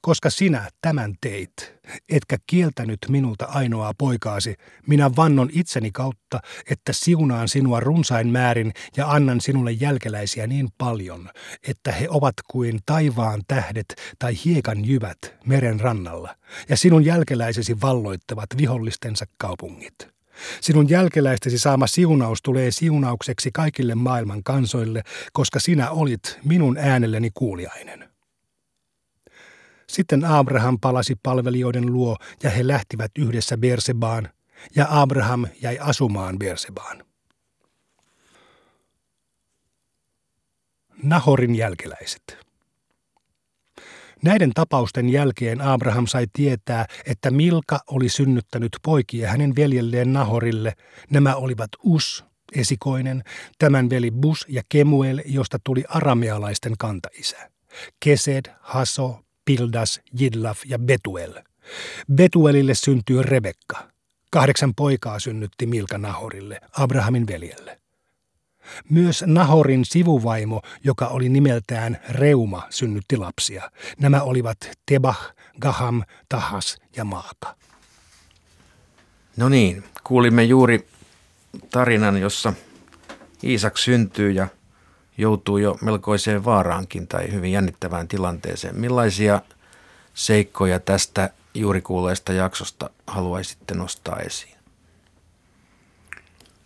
koska 0.04 0.30
sinä 0.30 0.70
tämän 0.80 1.14
teit, 1.20 1.75
etkä 2.08 2.37
kieltänyt 2.46 2.99
minulta 3.08 3.44
ainoaa 3.44 3.92
poikaasi, 3.99 4.54
minä 4.87 5.11
vannon 5.16 5.49
itseni 5.52 5.90
kautta, 5.90 6.40
että 6.70 6.92
siunaan 6.92 7.49
sinua 7.49 7.80
runsain 7.80 8.28
määrin 8.28 8.73
ja 8.96 9.11
annan 9.11 9.40
sinulle 9.40 9.73
jälkeläisiä 9.73 10.46
niin 10.46 10.68
paljon, 10.78 11.30
että 11.68 11.92
he 11.92 12.06
ovat 12.11 12.34
kuin 12.50 12.80
taivaan 12.87 13.42
tähdet 13.49 13.94
tai 14.18 14.34
hiekan 14.44 14.84
jyvät 14.84 15.18
meren 15.46 15.80
rannalla, 15.80 16.37
ja 16.68 16.76
sinun 16.76 17.04
jälkeläisesi 17.04 17.80
valloittavat 17.80 18.49
vihollistensa 18.56 19.25
kaupungit. 19.38 19.94
Sinun 20.61 20.88
jälkeläistesi 20.88 21.58
saama 21.58 21.87
siunaus 21.87 22.42
tulee 22.42 22.70
siunaukseksi 22.70 23.50
kaikille 23.52 23.94
maailman 23.94 24.42
kansoille, 24.42 25.02
koska 25.32 25.61
sinä 25.61 25.90
olit 25.90 26.38
minun 26.44 26.78
äänelleni 26.78 27.30
kuuliainen. 27.34 28.13
Sitten 29.87 30.25
Abraham 30.25 30.79
palasi 30.81 31.17
palvelijoiden 31.23 31.93
luo 31.93 32.17
ja 32.43 32.50
he 32.50 32.67
lähtivät 32.67 33.11
yhdessä 33.19 33.57
Bersebaan, 33.57 34.29
ja 34.76 34.87
Abraham 34.91 35.47
jäi 35.62 35.79
asumaan 35.79 36.38
Bersebaan. 36.38 37.05
Nahorin 41.03 41.55
jälkeläiset. 41.55 42.38
Näiden 44.23 44.50
tapausten 44.55 45.09
jälkeen 45.09 45.61
Abraham 45.61 46.07
sai 46.07 46.26
tietää, 46.33 46.87
että 47.07 47.31
Milka 47.31 47.81
oli 47.87 48.09
synnyttänyt 48.09 48.76
poikia 48.83 49.31
hänen 49.31 49.57
veljelleen 49.57 50.12
Nahorille. 50.12 50.73
Nämä 51.11 51.35
olivat 51.35 51.71
Us, 51.83 52.25
esikoinen, 52.55 53.23
tämän 53.59 53.91
veli 53.91 54.11
Bus 54.11 54.47
ja 54.49 54.62
Kemuel, 54.69 55.23
josta 55.26 55.59
tuli 55.64 55.85
aramealaisten 55.88 56.73
kantaisä. 56.79 57.50
Kesed, 58.00 58.55
Haso, 58.61 59.24
Pildas, 59.44 60.00
Jidlaf 60.20 60.60
ja 60.66 60.78
Betuel. 60.78 61.34
Betuelille 62.14 62.74
syntyi 62.74 63.22
Rebekka. 63.22 63.88
Kahdeksan 64.30 64.74
poikaa 64.74 65.18
synnytti 65.18 65.66
Milka 65.66 65.98
Nahorille, 65.98 66.60
Abrahamin 66.78 67.26
veljelle. 67.26 67.80
Myös 68.90 69.24
Nahorin 69.26 69.84
sivuvaimo, 69.84 70.62
joka 70.84 71.06
oli 71.06 71.28
nimeltään 71.28 72.00
Reuma, 72.08 72.66
synnytti 72.70 73.16
lapsia. 73.16 73.70
Nämä 74.00 74.22
olivat 74.22 74.58
Tebah, 74.86 75.34
Gaham, 75.60 76.02
Tahas 76.28 76.76
ja 76.96 77.04
Maaka. 77.04 77.56
No 79.36 79.48
niin, 79.48 79.84
kuulimme 80.04 80.44
juuri 80.44 80.88
tarinan, 81.70 82.20
jossa 82.20 82.52
Iisak 83.44 83.78
syntyy 83.78 84.30
ja 84.30 84.48
joutuu 85.18 85.59
jo 85.59 85.78
melkoiseen 85.80 86.44
vaaraankin 86.44 87.06
tai 87.06 87.33
hyvin 87.33 87.52
jännittävään 87.52 88.09
tilanteeseen. 88.09 88.76
Millaisia 88.76 89.40
seikkoja 90.14 90.80
tästä 90.80 91.30
juuri 91.54 91.80
kuulleesta 91.80 92.33
jaksosta 92.33 92.90
haluaisitte 93.06 93.75
nostaa 93.75 94.21
esiin? 94.21 94.54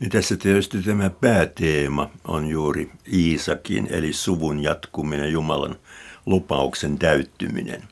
Niin 0.00 0.10
tässä 0.10 0.36
tietysti 0.36 0.82
tämä 0.82 1.10
pääteema 1.10 2.10
on 2.28 2.46
juuri 2.46 2.90
Iisakin, 3.12 3.88
eli 3.90 4.12
suvun 4.12 4.62
jatkuminen, 4.62 5.32
Jumalan 5.32 5.76
lupauksen 6.26 6.98
täyttyminen. 6.98 7.82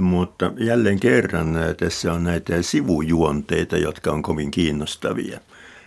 Mutta 0.00 0.52
jälleen 0.58 1.00
kerran 1.00 1.54
tässä 1.76 2.12
on 2.12 2.24
näitä 2.24 2.62
sivujuonteita, 2.62 3.76
jotka 3.76 4.12
on 4.12 4.22
kovin 4.22 4.50
kiinnostavia. 4.50 5.40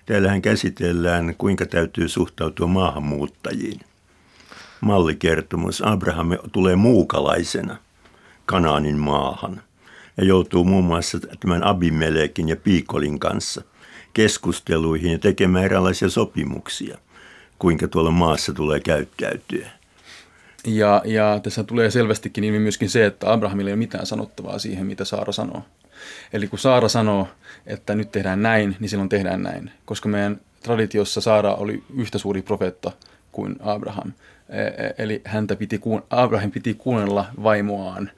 Täällähän 0.06 0.42
käsitellään, 0.42 1.36
kuinka 1.38 1.66
täytyy 1.66 2.10
suhtautua 2.10 2.68
maahanmuuttajiin. 2.68 3.80
Mallikertomus. 4.82 5.82
Abraham 5.86 6.30
tulee 6.52 6.76
muukalaisena 6.76 7.78
Kanaanin 8.46 8.98
maahan 8.98 9.62
ja 10.18 10.26
joutuu 10.26 10.64
muun 10.64 10.86
muassa 10.86 11.20
tämän 11.40 11.64
Abimelekin 11.64 12.50
ja 12.50 12.56
Piikolin 12.56 13.20
kanssa 13.20 13.62
keskusteluihin 14.14 15.12
ja 15.12 15.20
tekemään 15.20 15.66
erilaisia 15.66 16.10
sopimuksia, 16.10 16.98
kuinka 17.60 17.88
tuolla 17.88 18.12
maassa 18.12 18.54
tulee 18.54 18.80
käyttäytyä. 18.80 19.68
Ja, 20.68 21.02
ja 21.06 21.40
tässä 21.44 21.64
tulee 21.64 21.92
selvästikin 21.92 22.44
ilmi 22.44 22.60
myöskin 22.60 22.90
se, 22.90 23.06
että 23.06 23.34
Abrahamilla 23.34 23.70
ei 23.70 23.74
ole 23.74 23.80
mitään 23.80 24.06
sanottavaa 24.06 24.60
siihen, 24.60 24.86
mitä 24.86 25.06
Saara 25.06 25.32
sanoo. 25.32 25.64
Eli 26.34 26.48
kun 26.48 26.60
Saara 26.60 26.90
sanoo, 26.90 27.28
että 27.68 27.96
nyt 27.96 28.12
tehdään 28.12 28.42
näin, 28.42 28.76
niin 28.80 28.90
silloin 28.90 29.10
tehdään 29.10 29.44
näin. 29.44 29.72
Koska 29.86 30.10
meidän 30.10 30.40
traditiossa 30.64 31.22
Saara 31.22 31.56
oli 31.56 31.84
yhtä 31.96 32.18
suuri 32.18 32.42
profeetta 32.42 32.92
kuin 33.32 33.56
Abraham. 33.60 34.12
E, 34.50 34.62
e, 34.62 34.94
eli 34.98 35.22
häntä 35.26 35.56
piti, 35.56 35.82
Abraham 36.10 36.52
piti 36.52 36.74
kuunnella 36.74 37.26
vaimoaan. 37.44 38.12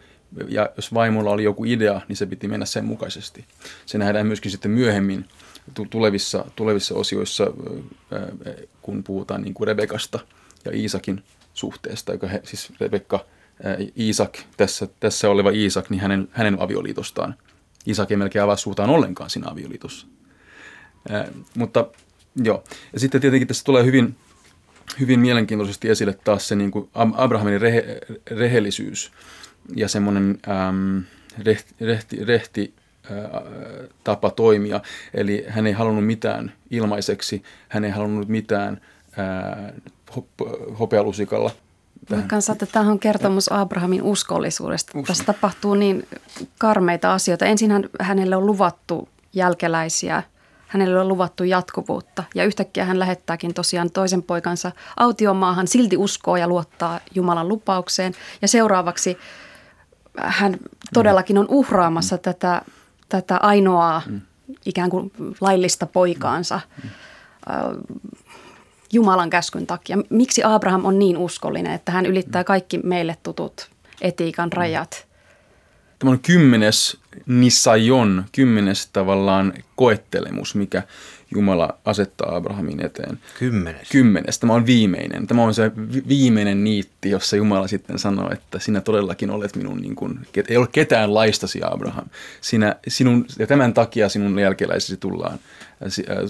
Ja 0.48 0.70
jos 0.76 0.94
vaimolla 0.94 1.32
oli 1.32 1.44
joku 1.44 1.66
idea, 1.66 2.02
niin 2.08 2.18
se 2.18 2.26
piti 2.26 2.48
mennä 2.48 2.66
sen 2.66 2.86
mukaisesti. 2.86 3.46
Se 3.86 3.98
nähdään 3.98 4.28
myöskin 4.28 4.52
sitten 4.52 4.72
myöhemmin 4.72 5.26
tulevissa, 5.90 6.46
tulevissa 6.56 6.96
osioissa, 6.96 7.48
kun 8.82 9.04
puhutaan 9.04 9.42
niin 9.42 9.54
kuin 9.54 9.68
Rebekasta 9.68 10.20
ja 10.66 10.72
Iisakin 10.76 11.24
suhteesta, 11.54 12.12
joka 12.12 12.28
he, 12.28 12.42
siis 12.44 12.72
Rebekka, 12.80 13.26
Iisak, 14.00 14.38
tässä, 14.58 14.88
tässä 15.00 15.30
oleva 15.30 15.50
Iisak, 15.50 15.90
niin 15.90 16.02
hänen, 16.02 16.28
hänen 16.32 16.62
avioliitostaan. 16.62 17.36
Isak 17.86 18.12
ei 18.12 18.18
melkein 18.18 18.44
avaa 18.44 18.56
suutaan 18.56 18.90
ollenkaan 18.90 19.30
siinä 19.30 19.52
avioliitossa. 19.52 20.08
Ää, 21.10 21.28
mutta 21.58 21.88
joo, 22.44 22.64
ja 22.94 23.00
sitten 23.00 23.22
tietenkin 23.22 23.48
tässä 23.48 23.64
tulee 23.64 23.86
hyvin, 23.86 24.16
hyvin 25.00 25.20
mielenkiintoisesti 25.20 25.90
esille 25.90 26.18
taas 26.24 26.48
se 26.48 26.56
niin 26.56 26.72
kuin 26.72 26.90
Abrahamin 26.94 27.62
rehe, 27.62 27.98
rehellisyys 28.32 29.12
ja 29.76 29.88
semmoinen 29.88 30.40
äm, 30.48 31.04
rehti, 31.44 31.76
rehti, 31.86 32.26
rehti 32.26 32.74
tapa 34.04 34.32
toimia. 34.32 34.82
Eli 35.14 35.46
hän 35.48 35.68
ei 35.68 35.74
halunnut 35.74 36.06
mitään 36.06 36.54
ilmaiseksi, 36.70 37.44
hän 37.70 37.86
ei 37.86 37.92
halunnut 37.92 38.28
mitään 38.28 38.82
ää, 39.18 39.74
hopealusikalla. 40.80 41.52
Kanssa, 42.28 42.52
että 42.52 42.66
tämä 42.66 42.92
on 42.92 43.00
kertomus 43.00 43.52
Abrahamin 43.52 44.04
uskollisuudesta. 44.04 44.92
Usko. 44.96 45.08
Tässä 45.08 45.24
tapahtuu 45.24 45.74
niin 45.74 46.08
karmeita 46.58 47.14
asioita. 47.14 47.46
Ensin 47.46 47.72
hän, 47.72 47.90
hänelle 48.00 48.36
on 48.36 48.46
luvattu 48.46 49.10
jälkeläisiä, 49.34 50.24
hänelle 50.68 51.00
on 51.00 51.08
luvattu 51.08 51.44
jatkuvuutta 51.44 52.24
ja 52.36 52.44
yhtäkkiä 52.44 52.86
hän 52.86 53.00
lähettääkin 53.00 53.54
tosiaan 53.54 53.92
toisen 53.92 54.24
poikansa 54.24 54.72
autiomaahan, 54.98 55.68
silti 55.68 55.98
uskoo 55.98 56.38
ja 56.38 56.48
luottaa 56.48 57.00
Jumalan 57.16 57.48
lupaukseen. 57.48 58.14
Ja 58.42 58.48
seuraavaksi 58.48 59.18
hän 60.18 60.58
todellakin 60.94 61.38
on 61.38 61.46
uhraamassa 61.50 62.18
tätä, 62.18 62.62
tätä 63.10 63.38
ainoaa 63.38 64.02
mm. 64.06 64.22
ikään 64.66 64.90
kuin 64.90 65.12
laillista 65.42 65.86
poikaansa. 65.86 66.60
Mm 66.84 66.90
Jumalan 68.96 69.30
käskyn 69.30 69.68
takia. 69.68 69.98
Miksi 70.10 70.42
Abraham 70.44 70.86
on 70.86 71.00
niin 71.00 71.18
uskollinen, 71.18 71.74
että 71.74 71.92
hän 71.92 72.06
ylittää 72.06 72.44
kaikki 72.44 72.80
meille 72.84 73.18
tutut 73.24 73.70
etiikan 74.02 74.54
rajat? 74.54 75.08
Tämä 76.00 76.12
on 76.12 76.20
kymmenes 76.20 76.98
nisajon, 77.26 78.26
kymmenes 78.32 78.88
tavallaan 78.88 79.54
koettelemus, 79.76 80.56
mikä 80.56 80.84
Jumala 81.36 81.78
asettaa 81.86 82.36
Abrahamin 82.36 82.86
eteen. 82.86 83.20
Kymmenes. 83.40 83.90
Kymmenes. 83.90 84.40
Tämä 84.40 84.54
on 84.54 84.66
viimeinen. 84.66 85.28
Tämä 85.28 85.44
on 85.44 85.54
se 85.54 85.72
viimeinen 86.08 86.64
niitti, 86.64 87.10
jossa 87.10 87.36
Jumala 87.36 87.68
sitten 87.68 88.00
sanoo, 88.00 88.32
että 88.32 88.60
sinä 88.60 88.82
todellakin 88.82 89.32
olet 89.32 89.56
minun, 89.56 89.82
niin 89.82 89.96
kuin, 89.96 90.20
ei 90.50 90.58
ole 90.58 90.68
ketään 90.72 91.14
laistasi 91.14 91.60
Abraham. 91.64 92.06
Sinä, 92.42 92.76
sinun, 92.88 93.26
ja 93.40 93.48
tämän 93.48 93.74
takia 93.74 94.10
sinun 94.10 94.40
jälkeläisesi 94.40 94.98
tullaan, 94.98 95.40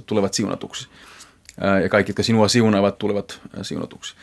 tulevat 0.06 0.34
siunatuksi 0.34 0.88
ja 1.84 1.90
kaikki, 1.90 2.10
jotka 2.10 2.24
sinua 2.24 2.48
siunaavat, 2.48 2.98
tulevat 2.98 3.42
siunatuksi. 3.62 4.16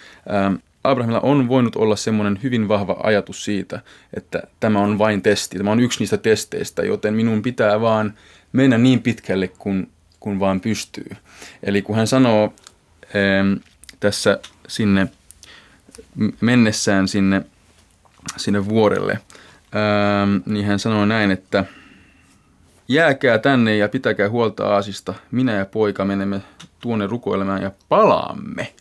Abrahamilla 0.85 1.21
on 1.21 1.49
voinut 1.49 1.77
olla 1.77 1.97
semmoinen 1.97 2.39
hyvin 2.43 2.69
vahva 2.69 2.97
ajatus 3.03 3.45
siitä, 3.45 3.81
että 4.15 4.43
tämä 4.61 4.79
on 4.79 4.99
vain 4.99 5.23
testi, 5.23 5.59
tämä 5.59 5.71
on 5.71 5.81
yksi 5.81 5.99
niistä 5.99 6.17
testeistä, 6.17 6.83
joten 6.83 7.15
minun 7.15 7.43
pitää 7.43 7.81
vaan 7.81 8.15
mennä 8.53 8.79
niin 8.79 9.03
pitkälle 9.03 9.49
kuin, 9.49 9.91
kun 10.21 10.41
vaan 10.41 10.61
pystyy. 10.61 11.11
Eli 11.63 11.83
kun 11.83 11.97
hän 11.97 12.07
sanoo 12.07 12.55
tässä 14.01 14.39
sinne 14.69 15.09
mennessään 16.41 17.09
sinne, 17.09 17.43
sinne 18.37 18.69
vuorelle, 18.69 19.19
niin 20.47 20.67
hän 20.67 20.79
sanoo 20.79 21.07
näin, 21.07 21.31
että 21.31 21.65
jääkää 22.93 23.39
tänne 23.39 23.77
ja 23.77 23.89
pitäkää 23.89 24.31
huolta 24.31 24.75
Aasista. 24.75 25.15
Minä 25.31 25.53
ja 25.53 25.67
poika 25.67 26.05
menemme 26.05 26.43
tuonne 26.81 27.07
rukoilemaan 27.07 27.63
ja 27.63 27.71
palaamme 27.89 28.75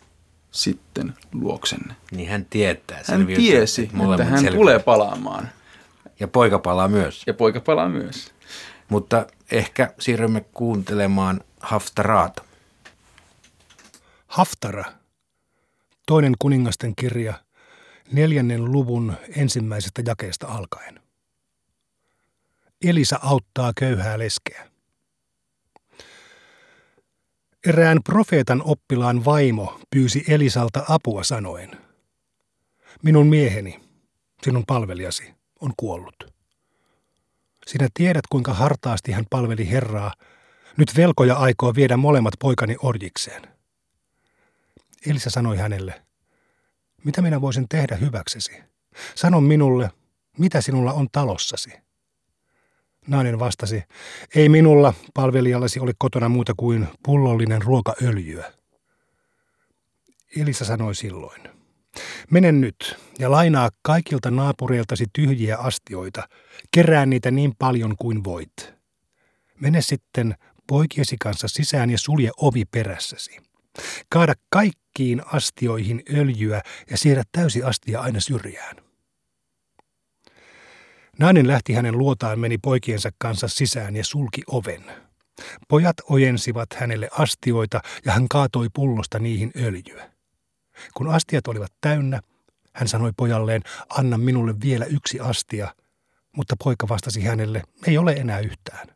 sitten 0.50 1.14
luoksenne. 1.32 1.94
Niin 2.12 2.28
hän 2.28 2.46
tietää. 2.50 3.02
Hän 3.06 3.26
tiesi, 3.26 3.90
että 4.12 4.24
hän 4.24 4.38
selviää. 4.38 4.54
tulee 4.54 4.78
palaamaan. 4.78 5.48
Ja 6.20 6.28
poika 6.28 6.58
palaa 6.58 6.88
myös. 6.88 7.22
Ja 7.26 7.34
poika 7.34 7.60
palaa 7.60 7.88
myös. 7.88 8.32
Mutta 8.88 9.26
ehkä 9.50 9.94
siirrymme 9.98 10.44
kuuntelemaan 10.52 11.40
Haftaraata. 11.60 12.42
Haftara, 14.26 14.84
toinen 16.06 16.32
kuningasten 16.38 16.92
kirja, 16.96 17.34
neljännen 18.12 18.64
luvun 18.64 19.12
ensimmäisestä 19.36 20.02
jakeesta 20.06 20.46
alkaen. 20.46 21.01
Elisa 22.82 23.18
auttaa 23.22 23.72
köyhää 23.76 24.18
leskeä. 24.18 24.68
Erään 27.66 27.98
profeetan 28.04 28.62
oppilaan 28.64 29.24
vaimo 29.24 29.80
pyysi 29.90 30.24
Elisalta 30.28 30.84
apua 30.88 31.24
sanoen, 31.24 31.70
minun 33.02 33.26
mieheni, 33.26 33.80
sinun 34.42 34.64
palvelijasi, 34.66 35.34
on 35.60 35.72
kuollut. 35.76 36.32
Sinä 37.66 37.88
tiedät, 37.94 38.26
kuinka 38.30 38.54
hartaasti 38.54 39.12
hän 39.12 39.24
palveli 39.30 39.70
Herraa. 39.70 40.12
Nyt 40.76 40.96
velkoja 40.96 41.34
aikoo 41.34 41.74
viedä 41.74 41.96
molemmat 41.96 42.34
poikani 42.38 42.76
orjikseen. 42.82 43.42
Elisa 45.06 45.30
sanoi 45.30 45.56
hänelle, 45.56 46.02
mitä 47.04 47.22
minä 47.22 47.40
voisin 47.40 47.68
tehdä 47.68 47.96
hyväksesi? 47.96 48.52
Sano 49.14 49.40
minulle, 49.40 49.90
mitä 50.38 50.60
sinulla 50.60 50.92
on 50.92 51.08
talossasi? 51.12 51.81
Nainen 53.06 53.38
vastasi, 53.38 53.82
ei 54.34 54.48
minulla 54.48 54.94
palvelijallasi 55.14 55.80
ole 55.80 55.92
kotona 55.98 56.28
muuta 56.28 56.54
kuin 56.56 56.88
pullollinen 57.04 57.62
ruokaöljyä. 57.62 58.52
Elisa 60.36 60.64
sanoi 60.64 60.94
silloin, 60.94 61.42
mene 62.30 62.52
nyt 62.52 62.96
ja 63.18 63.30
lainaa 63.30 63.70
kaikilta 63.82 64.30
naapureiltasi 64.30 65.04
tyhjiä 65.12 65.56
astioita, 65.56 66.28
kerää 66.70 67.06
niitä 67.06 67.30
niin 67.30 67.52
paljon 67.58 67.94
kuin 67.98 68.24
voit. 68.24 68.74
Mene 69.60 69.82
sitten 69.82 70.34
poikiesi 70.66 71.16
kanssa 71.20 71.48
sisään 71.48 71.90
ja 71.90 71.98
sulje 71.98 72.30
ovi 72.36 72.64
perässäsi. 72.64 73.38
Kaada 74.08 74.34
kaikkiin 74.50 75.22
astioihin 75.26 76.02
öljyä 76.14 76.62
ja 76.90 76.96
siirrä 76.96 77.22
täysi 77.32 77.62
astia 77.62 78.00
aina 78.00 78.20
syrjään. 78.20 78.91
Nainen 81.22 81.48
lähti 81.48 81.72
hänen 81.72 81.98
luotaan, 81.98 82.40
meni 82.40 82.58
poikiensa 82.58 83.10
kanssa 83.18 83.48
sisään 83.48 83.96
ja 83.96 84.04
sulki 84.04 84.42
oven. 84.46 84.84
Pojat 85.68 85.96
ojensivat 86.10 86.68
hänelle 86.74 87.08
astioita 87.18 87.80
ja 88.04 88.12
hän 88.12 88.28
kaatoi 88.28 88.68
pullosta 88.74 89.18
niihin 89.18 89.50
öljyä. 89.56 90.10
Kun 90.94 91.08
astiat 91.08 91.48
olivat 91.48 91.72
täynnä, 91.80 92.20
hän 92.72 92.88
sanoi 92.88 93.12
pojalleen, 93.16 93.62
anna 93.88 94.18
minulle 94.18 94.54
vielä 94.64 94.84
yksi 94.84 95.20
astia, 95.20 95.74
mutta 96.36 96.54
poika 96.64 96.88
vastasi 96.88 97.22
hänelle, 97.22 97.62
ei 97.86 97.98
ole 97.98 98.12
enää 98.12 98.38
yhtään. 98.38 98.88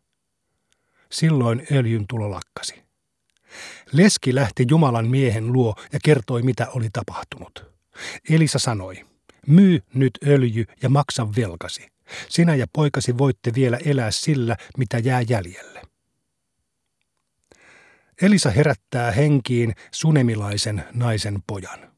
Silloin 1.12 1.66
öljyn 1.73 2.04
tulo 2.09 2.30
lakkasi. 2.30 2.85
Leski 3.92 4.35
lähti 4.35 4.67
Jumalan 4.71 5.08
miehen 5.08 5.52
luo 5.52 5.75
ja 5.93 5.99
kertoi, 6.04 6.43
mitä 6.43 6.67
oli 6.71 6.89
tapahtunut. 6.93 7.65
Elisa 8.30 8.58
sanoi, 8.58 9.06
myy 9.47 9.80
nyt 9.95 10.19
öljy 10.26 10.65
ja 10.82 10.89
maksa 10.89 11.28
velkasi. 11.36 11.96
Sinä 12.28 12.54
ja 12.54 12.66
poikasi 12.73 13.19
voitte 13.19 13.54
vielä 13.54 13.78
elää 13.84 14.10
sillä, 14.10 14.56
mitä 14.78 14.99
jää 14.99 15.23
jäljelle. 15.28 15.82
Elisa 18.23 18.50
herättää 18.50 19.10
henkiin 19.10 19.75
sunemilaisen 19.92 20.84
naisen 20.95 21.38
pojan. 21.47 21.92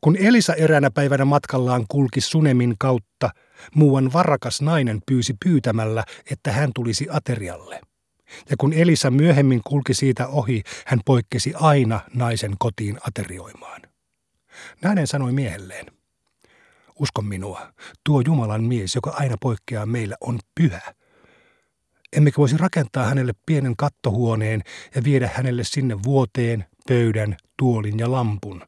Kun 0.00 0.16
Elisa 0.16 0.54
eräänä 0.54 0.90
päivänä 0.90 1.24
matkallaan 1.24 1.84
kulki 1.88 2.20
Sunemin 2.20 2.74
kautta, 2.78 3.30
muuan 3.74 4.12
varakas 4.12 4.62
nainen 4.62 5.00
pyysi 5.06 5.34
pyytämällä, 5.44 6.04
että 6.30 6.52
hän 6.52 6.70
tulisi 6.74 7.06
aterialle. 7.10 7.80
Ja 8.50 8.56
kun 8.56 8.72
Elisa 8.72 9.10
myöhemmin 9.10 9.60
kulki 9.64 9.94
siitä 9.94 10.26
ohi, 10.26 10.62
hän 10.86 11.00
poikkesi 11.04 11.52
aina 11.54 12.00
naisen 12.14 12.54
kotiin 12.58 12.98
aterioimaan. 13.08 13.82
Nainen 14.82 15.06
sanoi 15.06 15.32
miehelleen, 15.32 15.86
Usko 17.00 17.22
minua, 17.22 17.72
tuo 18.04 18.20
Jumalan 18.20 18.64
mies, 18.64 18.94
joka 18.94 19.10
aina 19.10 19.36
poikkeaa 19.40 19.86
meillä, 19.86 20.16
on 20.20 20.38
pyhä. 20.54 20.94
Emmekö 22.12 22.36
voisi 22.36 22.56
rakentaa 22.56 23.06
hänelle 23.06 23.32
pienen 23.46 23.76
kattohuoneen 23.76 24.62
ja 24.94 25.04
viedä 25.04 25.30
hänelle 25.34 25.64
sinne 25.64 26.02
vuoteen, 26.02 26.64
pöydän, 26.88 27.36
tuolin 27.56 27.98
ja 27.98 28.12
lampun. 28.12 28.62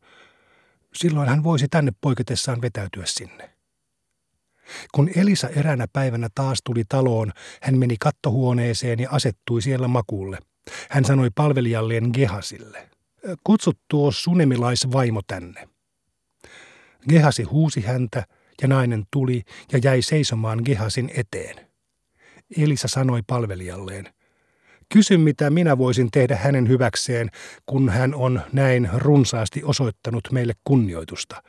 Silloin 0.95 1.29
hän 1.29 1.45
voisi 1.45 1.69
tänne 1.69 1.93
poiketessaan 2.01 2.63
vetäytyä 2.63 3.07
sinne. 3.07 3.51
Kun 4.93 5.11
Elisa 5.17 5.49
eräänä 5.49 5.87
päivänä 5.93 6.29
taas 6.35 6.59
tuli 6.65 6.85
taloon, 6.89 7.33
hän 7.63 7.79
meni 7.79 7.97
kattohuoneeseen 8.01 9.01
ja 9.01 9.09
asettui 9.11 9.63
siellä 9.63 9.89
makuulle. 9.89 10.39
Hän 10.91 11.05
sanoi 11.05 11.31
palvelijalleen 11.35 12.11
Gehasille, 12.15 12.89
kutsu 13.45 13.73
tuo 13.89 14.11
sunemilaisvaimo 14.11 15.21
tänne. 15.27 15.69
Gehasi 17.09 17.43
huusi 17.43 17.81
häntä 17.81 18.25
ja 18.63 18.69
nainen 18.69 19.05
tuli 19.11 19.43
ja 19.73 19.79
jäi 19.85 20.03
seisomaan 20.03 20.63
Gehasin 20.65 21.11
eteen. 21.17 21.67
Elisa 22.59 22.89
sanoi 22.89 23.23
palvelijalleen, 23.27 24.15
kysy 24.89 25.17
mitä 25.17 25.51
minä 25.51 25.79
voisin 25.79 26.11
tehdä 26.11 26.37
hänen 26.37 26.69
hyväkseen, 26.69 27.31
kun 27.67 27.89
hän 27.89 28.15
on 28.15 28.43
näin 28.53 28.91
runsaasti 28.95 29.65
osoittanut 29.65 30.29
meille 30.33 30.53
kunnioitusta. 30.65 31.43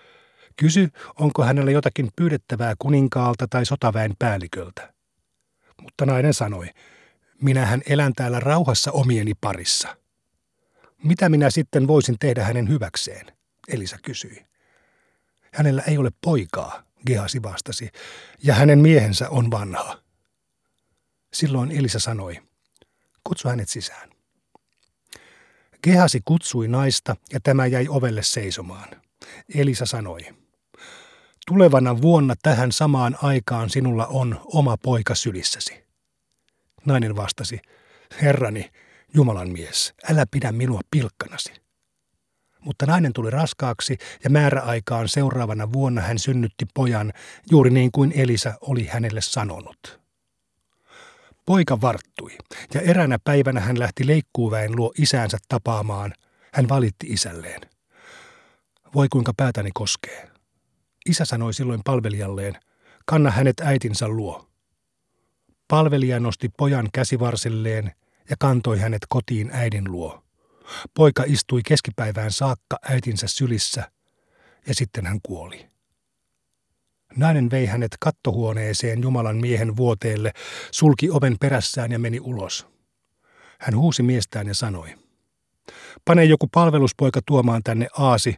Kysy, 0.56 0.90
onko 1.20 1.44
hänellä 1.44 1.72
jotakin 1.72 2.10
pyydettävää 2.16 2.74
kuninkaalta 2.80 3.48
tai 3.50 3.66
sotaväen 3.66 4.14
päälliköltä. 4.20 4.94
Mutta 5.82 6.06
nainen 6.06 6.34
sanoi, 6.34 6.70
minähän 7.42 7.82
elän 7.90 8.14
täällä 8.14 8.40
rauhassa 8.40 8.92
omieni 8.92 9.34
parissa. 9.42 9.98
Mitä 11.04 11.30
minä 11.30 11.50
sitten 11.50 11.88
voisin 11.88 12.16
tehdä 12.20 12.44
hänen 12.44 12.70
hyväkseen? 12.70 13.26
Elisa 13.68 13.98
kysyi. 14.04 14.51
Hänellä 15.54 15.82
ei 15.82 15.98
ole 15.98 16.10
poikaa, 16.22 16.84
Gehasi 17.08 17.44
vastasi, 17.44 17.90
ja 18.44 18.54
hänen 18.54 18.80
miehensä 18.80 19.30
on 19.30 19.52
vanha. 19.52 20.02
Silloin 21.34 21.72
Elisa 21.72 22.00
sanoi, 22.00 22.42
kutsu 23.24 23.50
hänet 23.50 23.70
sisään. 23.70 24.10
Gehasi 25.84 26.22
kutsui 26.26 26.68
naista 26.68 27.16
ja 27.34 27.40
tämä 27.40 27.66
jäi 27.66 27.88
ovelle 27.90 28.24
seisomaan. 28.24 28.90
Elisa 29.56 29.86
sanoi, 29.86 30.22
tulevana 31.48 32.02
vuonna 32.02 32.36
tähän 32.42 32.72
samaan 32.72 33.18
aikaan 33.22 33.70
sinulla 33.70 34.08
on 34.08 34.42
oma 34.46 34.78
poika 34.78 35.16
sylissäsi. 35.16 35.84
Nainen 36.86 37.16
vastasi, 37.16 37.60
herrani, 38.22 38.72
Jumalan 39.14 39.50
mies, 39.50 39.94
älä 40.12 40.26
pidä 40.32 40.52
minua 40.52 40.82
pilkkanasi. 40.92 41.61
Mutta 42.65 42.86
nainen 42.86 43.13
tuli 43.13 43.30
raskaaksi 43.30 43.97
ja 44.24 44.30
määräaikaan 44.30 45.08
seuraavana 45.08 45.74
vuonna 45.74 46.02
hän 46.02 46.19
synnytti 46.19 46.65
pojan 46.74 47.13
juuri 47.52 47.69
niin 47.69 47.91
kuin 47.91 48.12
Elisa 48.15 48.54
oli 48.62 48.86
hänelle 48.86 49.21
sanonut. 49.21 50.02
Poika 51.45 51.82
varttui 51.82 52.38
ja 52.74 52.82
eräänä 52.82 53.19
päivänä 53.24 53.60
hän 53.60 53.80
lähti 53.80 54.08
leikkuuväen 54.08 54.76
luo 54.76 54.93
isäänsä 54.97 55.38
tapaamaan. 55.47 56.13
Hän 56.54 56.69
valitti 56.69 57.08
isälleen. 57.08 57.62
Voi 58.95 59.08
kuinka 59.10 59.34
päätäni 59.38 59.69
koskee. 59.74 60.30
Isä 61.06 61.26
sanoi 61.26 61.54
silloin 61.54 61.82
palvelijalleen, 61.86 62.54
kanna 63.06 63.32
hänet 63.32 63.60
äitinsä 63.60 64.08
luo. 64.08 64.47
Palvelija 65.67 66.19
nosti 66.19 66.50
pojan 66.58 66.89
käsivarsilleen 66.93 67.91
ja 68.30 68.36
kantoi 68.39 68.80
hänet 68.80 69.02
kotiin 69.10 69.50
äidin 69.54 69.91
luo. 69.91 70.24
Poika 70.93 71.23
istui 71.27 71.62
keskipäivään 71.65 72.31
saakka 72.31 72.77
äitinsä 72.89 73.27
sylissä 73.27 73.91
ja 74.67 74.75
sitten 74.75 75.05
hän 75.05 75.19
kuoli. 75.23 75.67
Nainen 77.15 77.51
vei 77.51 77.65
hänet 77.65 77.95
kattohuoneeseen 77.99 79.01
Jumalan 79.01 79.38
miehen 79.38 79.77
vuoteelle, 79.77 80.31
sulki 80.71 81.10
oven 81.10 81.36
perässään 81.39 81.91
ja 81.91 81.99
meni 81.99 82.19
ulos. 82.19 82.67
Hän 83.60 83.77
huusi 83.77 84.03
miestään 84.03 84.47
ja 84.47 84.53
sanoi, 84.53 84.95
pane 86.05 86.25
joku 86.25 86.47
palveluspoika 86.47 87.19
tuomaan 87.25 87.62
tänne 87.63 87.88
aasi, 87.97 88.36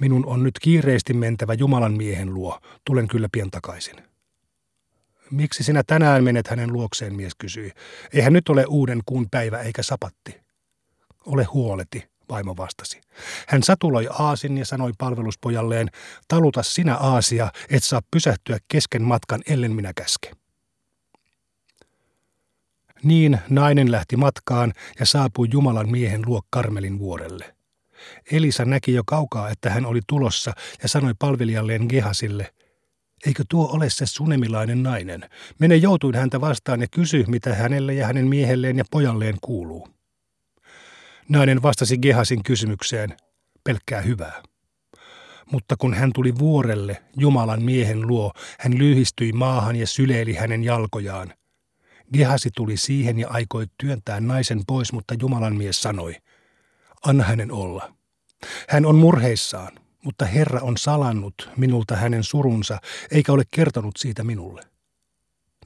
Minun 0.00 0.26
on 0.26 0.42
nyt 0.42 0.58
kiireesti 0.62 1.14
mentävä 1.14 1.54
Jumalan 1.54 1.92
miehen 1.92 2.34
luo. 2.34 2.58
Tulen 2.84 3.08
kyllä 3.08 3.28
pian 3.32 3.50
takaisin. 3.50 3.96
Miksi 5.30 5.64
sinä 5.64 5.82
tänään 5.86 6.24
menet 6.24 6.48
hänen 6.48 6.72
luokseen, 6.72 7.14
mies 7.14 7.32
kysyi. 7.38 7.72
Eihän 8.12 8.32
nyt 8.32 8.48
ole 8.48 8.64
uuden 8.68 9.00
kuun 9.06 9.26
päivä 9.30 9.58
eikä 9.58 9.82
sapatti. 9.82 10.41
Ole 11.26 11.44
huoleti, 11.44 12.08
vaimo 12.28 12.56
vastasi. 12.56 13.00
Hän 13.48 13.62
satuloi 13.62 14.08
aasin 14.10 14.58
ja 14.58 14.64
sanoi 14.64 14.92
palveluspojalleen, 14.98 15.90
taluta 16.28 16.62
sinä 16.62 16.96
aasia, 16.96 17.50
et 17.70 17.84
saa 17.84 18.00
pysähtyä 18.10 18.58
kesken 18.68 19.02
matkan, 19.02 19.40
ellen 19.46 19.72
minä 19.72 19.92
käske. 19.96 20.30
Niin 23.02 23.38
nainen 23.48 23.92
lähti 23.92 24.16
matkaan 24.16 24.72
ja 25.00 25.06
saapui 25.06 25.48
Jumalan 25.52 25.90
miehen 25.90 26.22
luo 26.26 26.42
Karmelin 26.50 26.98
vuorelle. 26.98 27.54
Elisa 28.32 28.64
näki 28.64 28.92
jo 28.92 29.02
kaukaa, 29.06 29.50
että 29.50 29.70
hän 29.70 29.86
oli 29.86 30.00
tulossa 30.06 30.52
ja 30.82 30.88
sanoi 30.88 31.14
palvelijalleen 31.18 31.86
Gehasille, 31.88 32.52
eikö 33.26 33.44
tuo 33.48 33.68
ole 33.72 33.90
se 33.90 34.06
sunemilainen 34.06 34.82
nainen? 34.82 35.30
Mene 35.58 35.76
joutuin 35.76 36.14
häntä 36.14 36.40
vastaan 36.40 36.80
ja 36.80 36.86
kysy, 36.90 37.24
mitä 37.28 37.54
hänelle 37.54 37.94
ja 37.94 38.06
hänen 38.06 38.28
miehelleen 38.28 38.78
ja 38.78 38.84
pojalleen 38.90 39.36
kuuluu. 39.40 39.88
Nainen 41.28 41.62
vastasi 41.62 41.98
Gehasin 41.98 42.42
kysymykseen, 42.42 43.16
pelkkää 43.64 44.00
hyvää. 44.00 44.42
Mutta 45.52 45.76
kun 45.76 45.94
hän 45.94 46.10
tuli 46.14 46.38
vuorelle 46.38 47.02
Jumalan 47.16 47.62
miehen 47.62 48.06
luo, 48.06 48.32
hän 48.58 48.78
lyhistyi 48.78 49.32
maahan 49.32 49.76
ja 49.76 49.86
syleili 49.86 50.34
hänen 50.34 50.64
jalkojaan. 50.64 51.34
Gehasi 52.12 52.50
tuli 52.56 52.76
siihen 52.76 53.18
ja 53.18 53.28
aikoi 53.28 53.66
työntää 53.78 54.20
naisen 54.20 54.60
pois, 54.66 54.92
mutta 54.92 55.14
Jumalan 55.20 55.56
mies 55.56 55.82
sanoi, 55.82 56.16
anna 57.06 57.24
hänen 57.24 57.52
olla. 57.52 57.94
Hän 58.68 58.86
on 58.86 58.96
murheissaan, 58.96 59.72
mutta 60.04 60.24
Herra 60.24 60.60
on 60.60 60.76
salannut 60.76 61.50
minulta 61.56 61.96
hänen 61.96 62.24
surunsa, 62.24 62.78
eikä 63.10 63.32
ole 63.32 63.42
kertonut 63.50 63.96
siitä 63.96 64.24
minulle. 64.24 64.62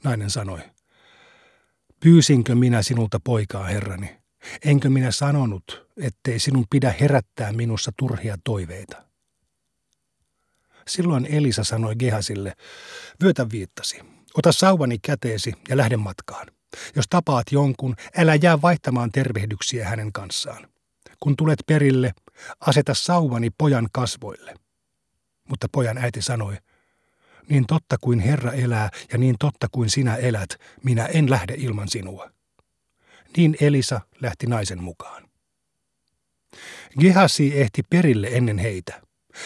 Nainen 0.03 0.29
sanoi, 0.29 0.59
pyysinkö 1.99 2.55
minä 2.55 2.81
sinulta 2.81 3.19
poikaa, 3.23 3.63
Herrani? 3.63 4.26
Enkö 4.65 4.89
minä 4.89 5.11
sanonut, 5.11 5.87
ettei 5.97 6.39
sinun 6.39 6.65
pidä 6.69 6.95
herättää 6.99 7.53
minussa 7.53 7.91
turhia 7.97 8.37
toiveita? 8.43 9.03
Silloin 10.87 11.25
Elisa 11.25 11.63
sanoi 11.63 11.95
Gehasille, 11.95 12.53
vyötä 13.23 13.49
viittasi, 13.51 13.99
ota 14.33 14.51
sauvani 14.51 14.99
käteesi 14.99 15.53
ja 15.69 15.77
lähde 15.77 15.97
matkaan. 15.97 16.47
Jos 16.95 17.05
tapaat 17.09 17.45
jonkun, 17.51 17.95
älä 18.17 18.35
jää 18.35 18.61
vaihtamaan 18.61 19.11
tervehdyksiä 19.11 19.89
hänen 19.89 20.11
kanssaan. 20.11 20.67
Kun 21.19 21.37
tulet 21.37 21.59
perille, 21.67 22.13
aseta 22.59 22.93
sauvani 22.93 23.49
pojan 23.57 23.87
kasvoille. 23.91 24.53
Mutta 25.49 25.67
pojan 25.71 25.97
äiti 25.97 26.21
sanoi, 26.21 26.57
niin 27.49 27.65
totta 27.67 27.97
kuin 28.01 28.19
Herra 28.19 28.51
elää 28.51 28.89
ja 29.11 29.17
niin 29.17 29.35
totta 29.39 29.67
kuin 29.71 29.89
sinä 29.89 30.15
elät, 30.15 30.49
minä 30.83 31.05
en 31.05 31.29
lähde 31.29 31.53
ilman 31.57 31.89
sinua 31.89 32.36
niin 33.37 33.57
Elisa 33.61 34.01
lähti 34.21 34.47
naisen 34.47 34.83
mukaan. 34.83 35.29
Gehasi 36.99 37.61
ehti 37.61 37.83
perille 37.89 38.27
ennen 38.31 38.57
heitä. 38.57 39.01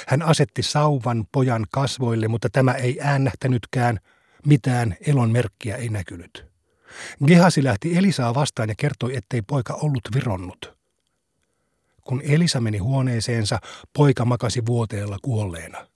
Hän 0.08 0.22
asetti 0.22 0.64
sauvan 0.64 1.26
pojan 1.32 1.66
kasvoille, 1.72 2.28
mutta 2.28 2.50
tämä 2.50 2.74
ei 2.74 2.98
äännähtänytkään, 3.02 4.00
mitään 4.46 4.98
elon 5.08 5.32
merkkiä 5.32 5.76
ei 5.76 5.90
näkynyt. 5.90 6.46
Gehasi 7.28 7.64
lähti 7.64 7.98
Elisaa 7.98 8.36
vastaan 8.36 8.70
ja 8.70 8.76
kertoi, 8.78 9.16
ettei 9.16 9.42
poika 9.42 9.74
ollut 9.74 10.10
vironnut. 10.16 10.78
Kun 12.04 12.22
Elisa 12.22 12.62
meni 12.62 12.78
huoneeseensa, 12.78 13.60
poika 13.94 14.26
makasi 14.26 14.66
vuoteella 14.66 15.18
kuolleena. 15.22 15.88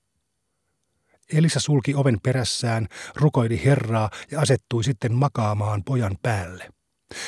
Elisa 1.34 1.60
sulki 1.60 1.95
oven 1.95 2.17
perässään, 2.24 2.88
rukoili 3.15 3.65
Herraa 3.65 4.10
ja 4.32 4.41
asettui 4.41 4.84
sitten 4.84 5.13
makaamaan 5.13 5.84
pojan 5.84 6.17
päälle. 6.21 6.69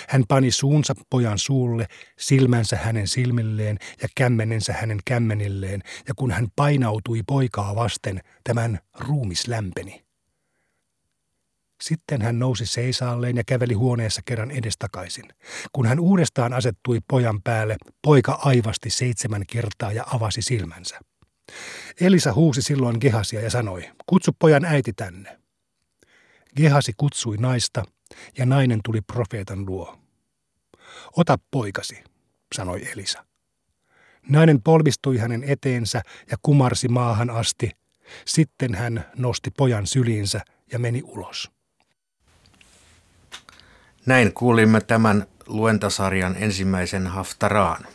Hän 0.08 0.24
pani 0.28 0.52
suunsa 0.52 0.94
pojan 1.10 1.38
suulle, 1.38 1.88
silmänsä 2.20 2.78
hänen 2.78 3.08
silmilleen 3.08 3.78
ja 4.02 4.08
kämmenensä 4.16 4.74
hänen 4.74 5.00
kämmenilleen, 5.06 5.82
ja 6.08 6.14
kun 6.16 6.32
hän 6.32 6.48
painautui 6.56 7.24
poikaa 7.28 7.76
vasten, 7.76 8.22
tämän 8.44 8.80
ruumis 9.00 9.48
lämpeni. 9.48 10.08
Sitten 11.82 12.22
hän 12.22 12.40
nousi 12.40 12.66
seisaalleen 12.66 13.38
ja 13.38 13.44
käveli 13.44 13.74
huoneessa 13.74 14.22
kerran 14.26 14.52
edestakaisin. 14.52 15.26
Kun 15.72 15.86
hän 15.86 16.00
uudestaan 16.00 16.54
asettui 16.54 17.00
pojan 17.08 17.42
päälle, 17.42 17.76
poika 18.02 18.40
aivasti 18.42 18.90
seitsemän 18.90 19.44
kertaa 19.52 19.92
ja 19.92 20.04
avasi 20.14 20.42
silmänsä. 20.42 21.00
Elisa 22.02 22.34
huusi 22.34 22.62
silloin 22.62 22.98
Gehasia 23.02 23.42
ja 23.42 23.50
sanoi, 23.50 23.90
kutsu 24.06 24.32
pojan 24.40 24.66
äiti 24.66 24.94
tänne. 24.94 25.40
Gehasi 26.58 26.94
kutsui 26.98 27.38
naista– 27.38 27.84
ja 28.38 28.46
nainen 28.46 28.80
tuli 28.84 29.02
profeetan 29.02 29.66
luo. 29.66 29.98
Ota 31.18 31.40
poikasi, 31.52 32.04
sanoi 32.56 32.92
Elisa. 32.92 33.26
Nainen 34.30 34.62
polvistui 34.62 35.18
hänen 35.18 35.44
eteensä 35.44 36.02
ja 36.32 36.38
kumarsi 36.42 36.88
maahan 36.88 37.30
asti. 37.30 37.72
Sitten 38.26 38.76
hän 38.76 39.06
nosti 39.18 39.52
pojan 39.52 39.88
syliinsä 39.88 40.42
ja 40.72 40.80
meni 40.80 41.02
ulos. 41.04 41.52
Näin 44.06 44.34
kuulimme 44.34 44.82
tämän 44.82 45.26
luentasarjan 45.48 46.36
ensimmäisen 46.40 47.08
haftaraan. 47.08 47.88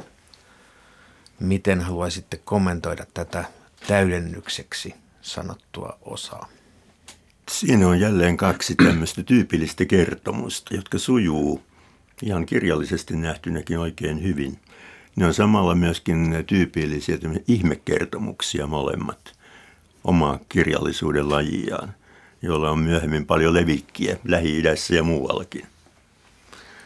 Miten 1.40 1.81
haluaisitte 1.81 2.37
kommentoida 2.37 3.07
tätä 3.14 3.44
täydennykseksi 3.87 4.94
sanottua 5.20 5.98
osaa? 6.03 6.48
Siinä 7.50 7.88
on 7.88 8.00
jälleen 8.00 8.37
kaksi 8.37 8.74
tämmöistä 8.74 9.22
tyypillistä 9.22 9.85
kertomusta, 9.85 10.74
jotka 10.74 10.98
sujuu 10.98 11.62
ihan 12.22 12.46
kirjallisesti 12.46 13.16
nähtynäkin 13.16 13.78
oikein 13.78 14.22
hyvin. 14.22 14.59
Ne 15.16 15.26
on 15.26 15.35
samalla 15.35 15.74
myöskin 15.74 16.44
tyypillisiä 16.46 17.18
ihmekertomuksia 17.48 18.66
molemmat, 18.66 19.33
oma 20.05 20.38
kirjallisuuden 20.48 21.28
lajiaan, 21.28 21.94
jolla 22.42 22.70
on 22.70 22.78
myöhemmin 22.78 23.26
paljon 23.26 23.55
levikkiä 23.55 24.16
Lähi-idässä 24.24 24.94
ja 24.94 25.02
muuallakin. 25.02 25.66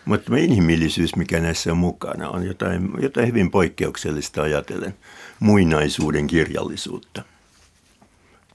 Mutta 0.05 0.25
tämä 0.25 0.38
inhimillisyys, 0.38 1.16
mikä 1.16 1.40
näissä 1.40 1.71
on 1.71 1.79
mukana, 1.79 2.29
on 2.29 2.47
jotain, 2.47 2.90
jotain 3.03 3.27
hyvin 3.27 3.51
poikkeuksellista 3.51 4.42
ajatellen 4.42 4.95
muinaisuuden 5.40 6.27
kirjallisuutta– 6.27 7.23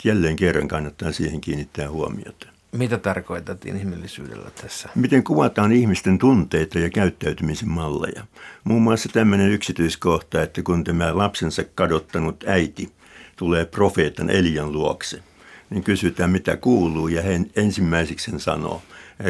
jälleen 0.04 0.36
kerran 0.36 0.68
kannattaa 0.68 1.12
siihen 1.12 1.42
kiinnittää 1.42 1.90
huomiota. 1.90 2.48
Mitä 2.72 2.98
tarkoitat 2.98 3.66
inhimillisyydellä 3.66 4.52
tässä? 4.62 4.90
Miten 4.96 5.24
kuvataan 5.24 5.72
ihmisten 5.72 6.18
tunteita 6.18 6.80
ja 6.80 6.90
käyttäytymisen 6.90 7.70
malleja. 7.70 8.26
Muun 8.64 8.82
muassa 8.82 9.10
tämmöinen 9.14 9.52
yksityiskohta, 9.52 10.42
että 10.42 10.64
kun 10.64 10.84
tämä 10.84 11.18
lapsensa 11.18 11.64
kadottanut 11.76 12.44
äiti 12.48 12.92
tulee 13.36 13.66
profeetan 13.66 14.30
Elian 14.30 14.72
luokse, 14.72 15.24
niin 15.70 15.84
kysytään 15.84 16.30
mitä 16.30 16.58
kuuluu 16.58 17.08
ja 17.08 17.22
hän 17.22 17.46
ensimmäiseksi 17.56 18.32
sanoo, 18.38 18.82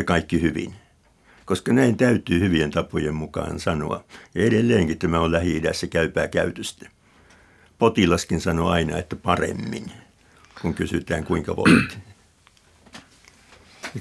kaikki 0.05 0.41
hyvin. 0.41 0.73
Koska 1.45 1.73
näin 1.73 1.97
täytyy 1.97 2.39
hyvien 2.39 2.71
tapojen 2.71 3.15
mukaan 3.15 3.60
sanoa. 3.60 4.03
Ja 4.36 4.43
edelleenkin 4.43 4.97
tämä 4.97 5.19
on 5.19 5.31
Lähi-idässä 5.31 5.88
käypää 5.88 6.27
käytöstä. 6.27 6.89
Potilaskin 7.77 8.41
sanoo 8.41 8.69
aina, 8.69 8.97
että 8.97 9.15
paremmin 9.15 9.91
kun 10.62 10.74
kysytään 10.74 11.24
kuinka 11.24 11.56
voit. 11.56 11.97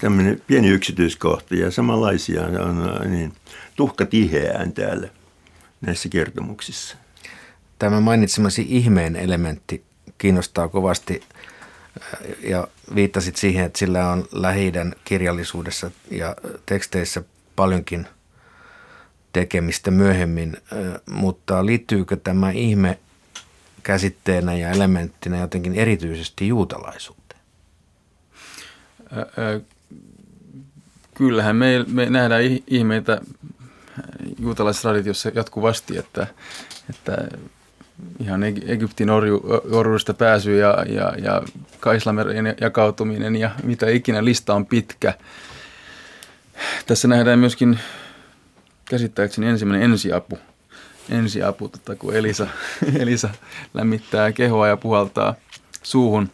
Tämmöinen 0.01 0.43
pieni 0.47 0.69
yksityiskohta 0.69 1.55
ja 1.55 1.71
samanlaisia 1.71 2.43
on 2.43 3.11
niin, 3.11 3.33
tuhka 3.77 4.07
tiheään 4.07 4.73
täällä 4.73 5.09
näissä 5.81 6.09
kertomuksissa. 6.09 6.97
Tämä 7.79 8.01
mainitsemasi 8.01 8.67
ihmeen 8.69 9.17
elementti 9.17 9.85
kiinnostaa 10.19 10.69
kovasti 10.69 11.23
ja 12.43 12.69
viittasit 12.95 13.37
siihen, 13.37 13.65
että 13.65 13.79
sillä 13.79 14.13
on 14.13 14.25
lähi 14.33 14.73
kirjallisuudessa 15.05 15.91
ja 16.11 16.37
teksteissä 16.67 17.23
paljonkin 17.57 18.07
tekemistä 19.33 19.91
myöhemmin, 19.91 20.57
mutta 21.11 21.67
liittyykö 21.67 22.17
tämä 22.17 22.51
ihme 22.51 22.99
käsitteenä 23.83 24.55
ja 24.55 24.71
elementtinä 24.71 25.41
jotenkin 25.41 25.75
erityisesti 25.75 26.49
juutalaisuuteen? 26.49 27.41
Kyllähän 31.15 31.57
me, 31.57 31.85
me 31.89 32.11
nähdään 32.11 32.43
ihmeitä 32.67 33.21
juutalaisraditiossa 34.39 35.31
jatkuvasti, 35.35 35.99
että, 35.99 36.27
että 36.91 37.29
ihan 38.21 38.45
Egyptin 38.45 39.11
orju, 39.11 39.43
orjuudesta 39.73 40.15
pääsy 40.15 40.57
ja, 40.57 40.85
ja, 40.89 41.15
ja 41.23 41.43
Kaislamerin 41.81 42.55
jakautuminen 42.61 43.37
ja 43.37 43.51
mitä 43.63 43.91
ikinä 43.91 44.25
lista 44.25 44.55
on 44.55 44.67
pitkä. 44.67 45.15
Tässä 46.87 47.09
nähdään 47.09 47.39
myöskin 47.39 47.79
käsittääkseni 48.85 49.47
ensimmäinen 49.47 49.91
ensiapu 49.91 50.39
ensiapu, 51.11 51.69
tota, 51.69 51.97
kun 51.97 52.15
Elisa, 52.15 52.47
Elisa 53.01 53.29
lämmittää 53.75 54.33
kehoa 54.33 54.69
ja 54.69 54.77
puhaltaa 54.77 55.35
suuhun. 55.83 56.31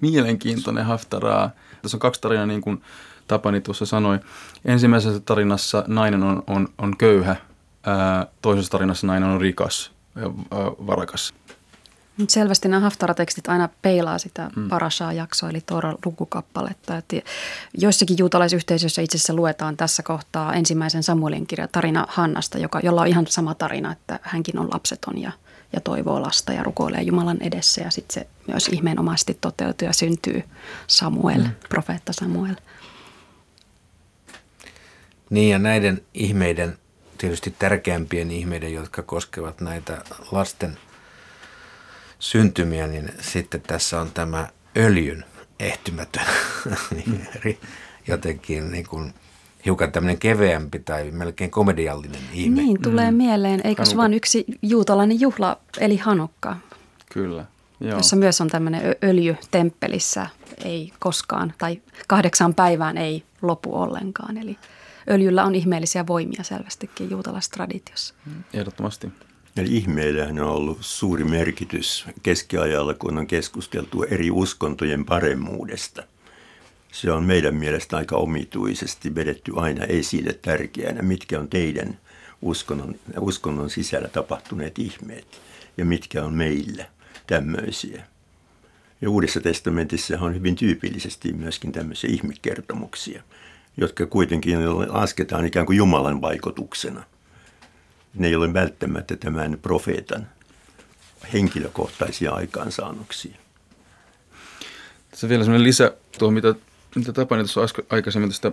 Mielenkiintoinen 0.00 0.84
haftaraa. 0.84 1.50
Tässä 1.82 1.96
on 1.96 2.00
kaksi 2.00 2.20
tarinaa, 2.20 2.46
niin 2.46 2.60
kuin 2.60 2.82
Tapani 3.28 3.60
tuossa 3.60 3.86
sanoi. 3.86 4.18
Ensimmäisessä 4.64 5.20
tarinassa 5.20 5.84
nainen 5.86 6.22
on, 6.22 6.42
on, 6.46 6.68
on 6.78 6.96
köyhä, 6.96 7.36
ää, 7.86 8.26
toisessa 8.42 8.70
tarinassa 8.70 9.06
nainen 9.06 9.28
on 9.28 9.40
rikas 9.40 9.92
ja 10.16 10.30
varakas. 10.86 11.34
Selvästi 12.28 12.68
nämä 12.68 12.80
Haftara-tekstit 12.80 13.48
aina 13.48 13.68
peilaa 13.82 14.18
sitä 14.18 14.50
mm. 14.56 14.68
Parashaa-jaksoa, 14.68 15.50
eli 15.50 15.60
Toran 15.60 15.98
lukukappaletta. 16.04 16.96
Että 16.96 17.16
joissakin 17.78 18.18
juutalaisyhteisöissä 18.18 19.02
itse 19.02 19.16
asiassa 19.16 19.34
luetaan 19.34 19.76
tässä 19.76 20.02
kohtaa 20.02 20.54
ensimmäisen 20.54 21.02
Samuelin 21.02 21.46
kirja 21.46 21.68
tarina 21.68 22.06
Hannasta, 22.08 22.58
joka, 22.58 22.80
jolla 22.82 23.00
on 23.00 23.06
ihan 23.06 23.26
sama 23.26 23.54
tarina, 23.54 23.92
että 23.92 24.20
hänkin 24.22 24.58
on 24.58 24.70
lapseton 24.72 25.18
ja, 25.18 25.32
ja 25.72 25.80
toivoo 25.80 26.22
lasta 26.22 26.52
ja 26.52 26.62
rukoilee 26.62 27.02
Jumalan 27.02 27.42
edessä. 27.42 27.80
Ja 27.80 27.90
sitten 27.90 28.14
se 28.14 28.26
myös 28.46 28.68
ihmeenomaisesti 28.68 29.38
toteutuu 29.40 29.86
ja 29.86 29.92
syntyy 29.92 30.42
Samuel, 30.86 31.42
mm. 31.42 31.50
profeetta 31.68 32.12
Samuel. 32.12 32.54
Niin 35.30 35.50
ja 35.50 35.58
näiden 35.58 36.02
ihmeiden, 36.14 36.78
tietysti 37.18 37.54
tärkeämpien 37.58 38.30
ihmeiden, 38.30 38.72
jotka 38.72 39.02
koskevat 39.02 39.60
näitä 39.60 40.04
lasten– 40.32 40.78
syntymiä, 42.24 42.86
niin 42.86 43.10
sitten 43.20 43.60
tässä 43.60 44.00
on 44.00 44.10
tämä 44.14 44.48
öljyn 44.76 45.24
ehtymätön, 45.60 46.26
niin 46.96 47.58
jotenkin 48.08 48.72
niin 48.72 48.86
kuin 48.86 49.14
hiukan 49.64 49.92
tämmöinen 49.92 50.18
keveämpi 50.18 50.78
tai 50.78 51.10
melkein 51.10 51.50
komediallinen 51.50 52.20
ihme. 52.32 52.62
Niin, 52.62 52.82
tulee 52.82 53.10
mm. 53.10 53.16
mieleen. 53.16 53.60
Eikös 53.64 53.96
vain 53.96 54.14
yksi 54.14 54.44
juutalainen 54.62 55.20
juhla, 55.20 55.60
eli 55.80 55.96
Hanukka? 55.96 56.56
Kyllä. 57.12 57.44
Joo. 57.80 57.96
Jossa 57.96 58.16
myös 58.16 58.40
on 58.40 58.48
tämmöinen 58.48 58.96
öljy 59.04 59.36
temppelissä, 59.50 60.26
ei 60.64 60.92
koskaan, 60.98 61.54
tai 61.58 61.80
kahdeksan 62.08 62.54
päivään 62.54 62.98
ei 62.98 63.22
lopu 63.42 63.76
ollenkaan. 63.76 64.38
Eli 64.38 64.58
öljyllä 65.10 65.44
on 65.44 65.54
ihmeellisiä 65.54 66.06
voimia 66.06 66.42
selvästikin 66.42 67.10
juutalastraditiossa. 67.10 68.14
Ehdottomasti. 68.54 69.12
Eli 69.56 69.76
ihmeillähän 69.76 70.38
on 70.38 70.48
ollut 70.48 70.78
suuri 70.80 71.24
merkitys 71.24 72.06
keskiajalla, 72.22 72.94
kun 72.94 73.18
on 73.18 73.26
keskusteltu 73.26 74.02
eri 74.02 74.30
uskontojen 74.30 75.04
paremmuudesta. 75.04 76.02
Se 76.92 77.12
on 77.12 77.24
meidän 77.24 77.54
mielestä 77.54 77.96
aika 77.96 78.16
omituisesti 78.16 79.14
vedetty 79.14 79.52
aina 79.56 79.84
esille 79.84 80.32
tärkeänä, 80.32 81.02
mitkä 81.02 81.40
on 81.40 81.48
teidän 81.48 81.98
uskonnon, 82.42 82.94
uskonnon 83.20 83.70
sisällä 83.70 84.08
tapahtuneet 84.08 84.78
ihmeet 84.78 85.40
ja 85.76 85.84
mitkä 85.84 86.24
on 86.24 86.32
meillä 86.32 86.86
tämmöisiä. 87.26 88.04
Ja 89.00 89.10
Uudessa 89.10 89.40
testamentissa 89.40 90.18
on 90.20 90.34
hyvin 90.34 90.56
tyypillisesti 90.56 91.32
myöskin 91.32 91.72
tämmöisiä 91.72 92.10
ihmekertomuksia, 92.10 93.22
jotka 93.76 94.06
kuitenkin 94.06 94.68
lasketaan 94.92 95.46
ikään 95.46 95.66
kuin 95.66 95.76
Jumalan 95.76 96.20
vaikutuksena– 96.20 97.04
ne 98.14 98.26
ei 98.26 98.34
ole 98.34 98.52
välttämättä 98.52 99.16
tämän 99.16 99.58
profeetan 99.62 100.26
henkilökohtaisia 101.32 102.32
aikaansaannoksia. 102.32 103.36
Tässä 105.10 105.28
vielä 105.28 105.44
sellainen 105.44 105.66
lisä 105.66 105.92
tuo, 106.18 106.30
mitä, 106.30 106.54
mitä 106.94 107.12
Tapani 107.12 107.44
tuossa 107.44 107.82
aikaisemmin 107.90 108.30
tästä, 108.30 108.52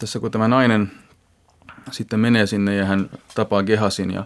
tässä 0.00 0.20
kun 0.20 0.30
tämä 0.30 0.48
nainen 0.48 0.92
sitten 1.90 2.20
menee 2.20 2.46
sinne 2.46 2.76
ja 2.76 2.84
hän 2.84 3.10
tapaa 3.34 3.62
Gehasin 3.62 4.10
ja 4.10 4.24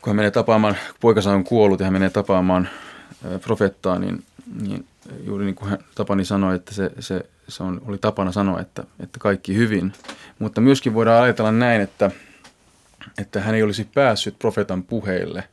kun 0.00 0.10
hän 0.10 0.16
menee 0.16 0.30
tapaamaan, 0.30 0.76
poikansa 1.00 1.32
on 1.32 1.44
kuollut 1.44 1.80
ja 1.80 1.86
hän 1.86 1.92
menee 1.92 2.10
tapaamaan 2.10 2.68
profettaa, 3.40 3.98
niin, 3.98 4.24
niin 4.60 4.86
juuri 5.24 5.44
niin 5.44 5.54
kuin 5.54 5.70
hän, 5.70 5.78
Tapani 5.94 6.24
sanoi, 6.24 6.56
että 6.56 6.74
se, 6.74 6.90
se, 7.00 7.30
se 7.48 7.62
on, 7.62 7.82
oli 7.86 7.98
tapana 7.98 8.32
sanoa, 8.32 8.60
että, 8.60 8.84
että 9.00 9.18
kaikki 9.20 9.56
hyvin. 9.56 9.92
Mutta 10.38 10.60
myöskin 10.60 10.94
voidaan 10.94 11.22
ajatella 11.22 11.52
näin, 11.52 11.80
että– 11.80 12.10
että 13.18 13.40
hän 13.40 13.54
ei 13.54 13.62
olisi 13.62 13.88
päässyt 13.94 14.38
profeetan 14.38 14.82
puheille, 14.82 15.44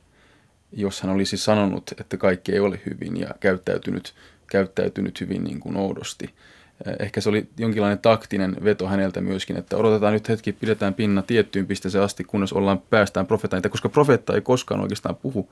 jos 0.71 1.01
hän 1.01 1.11
olisi 1.11 1.37
sanonut, 1.37 1.91
että 1.99 2.17
kaikki 2.17 2.51
ei 2.51 2.59
ole 2.59 2.81
hyvin 2.85 3.19
ja 3.19 3.29
käyttäytynyt, 3.39 4.13
käyttäytynyt 4.47 5.21
hyvin 5.21 5.43
niin 5.43 5.59
kuin 5.59 5.77
oudosti. 5.77 6.33
Eh, 6.85 6.95
ehkä 6.99 7.21
se 7.21 7.29
oli 7.29 7.49
jonkinlainen 7.57 7.99
taktinen 7.99 8.55
veto 8.63 8.87
häneltä 8.87 9.21
myöskin, 9.21 9.57
että 9.57 9.77
odotetaan 9.77 10.13
nyt 10.13 10.29
hetki, 10.29 10.51
pidetään 10.51 10.93
pinna 10.93 11.21
tiettyyn 11.21 11.67
pisteeseen 11.67 12.03
asti, 12.03 12.23
kunnes 12.23 12.53
ollaan 12.53 12.79
päästään 12.79 13.27
profeetaan, 13.27 13.61
koska 13.69 13.89
profeetta 13.89 14.35
ei 14.35 14.41
koskaan 14.41 14.81
oikeastaan 14.81 15.15
puhu 15.15 15.49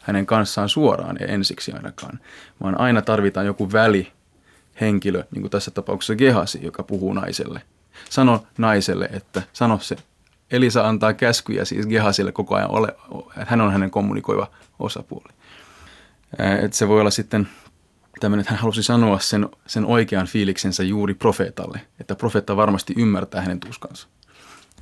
hänen 0.00 0.26
kanssaan 0.26 0.68
suoraan 0.68 1.16
ja 1.20 1.26
ensiksi 1.26 1.72
ainakaan, 1.72 2.20
vaan 2.62 2.80
aina 2.80 3.02
tarvitaan 3.02 3.46
joku 3.46 3.72
väli 3.72 4.12
henkilö, 4.80 5.24
niin 5.30 5.42
kuin 5.42 5.50
tässä 5.50 5.70
tapauksessa 5.70 6.14
Gehasi, 6.14 6.58
joka 6.62 6.82
puhuu 6.82 7.12
naiselle. 7.12 7.62
Sano 8.10 8.46
naiselle, 8.58 9.08
että 9.12 9.42
sano 9.52 9.78
se 9.78 9.96
Elisa 10.50 10.88
antaa 10.88 11.12
käskyjä 11.12 11.64
siis 11.64 11.86
Gehasille 11.86 12.32
koko 12.32 12.54
ajan, 12.54 12.70
ole, 12.70 12.96
hän 13.46 13.60
on 13.60 13.72
hänen 13.72 13.90
kommunikoiva 13.90 14.50
osapuoli. 14.78 15.32
Et 16.62 16.72
se 16.72 16.88
voi 16.88 17.00
olla 17.00 17.10
sitten 17.10 17.48
tämmöinen, 18.20 18.40
että 18.40 18.52
hän 18.52 18.60
halusi 18.60 18.82
sanoa 18.82 19.18
sen, 19.18 19.48
sen 19.66 19.84
oikean 19.84 20.26
fiiliksensä 20.26 20.82
juuri 20.82 21.14
profeetalle, 21.14 21.80
että 22.00 22.14
profeetta 22.14 22.56
varmasti 22.56 22.94
ymmärtää 22.96 23.40
hänen 23.40 23.60
tuskansa. 23.60 24.08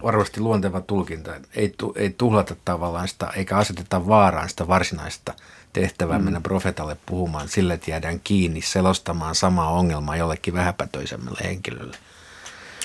Varmasti 0.03 0.41
luonteva 0.41 0.81
tulkinta. 0.81 1.31
Ei, 1.55 1.75
tu, 1.79 1.93
ei 1.97 2.11
tuhlata 2.19 2.57
tavallaan 2.65 3.09
sitä, 3.09 3.27
eikä 3.27 3.57
aseteta 3.57 4.07
vaaraan 4.07 4.49
sitä 4.49 4.69
varsinaista 4.69 5.35
tehtävää 5.73 6.19
mm. 6.19 6.25
mennä 6.25 6.41
profeetalle 6.41 6.97
puhumaan. 7.07 7.49
Sille 7.49 7.75
että 7.75 7.91
jäädään 7.91 8.21
kiinni 8.25 8.61
selostamaan 8.63 9.35
samaa 9.35 9.71
ongelmaa 9.71 10.17
jollekin 10.17 10.55
vähäpätöisemmälle 10.55 11.41
henkilölle. 11.45 11.97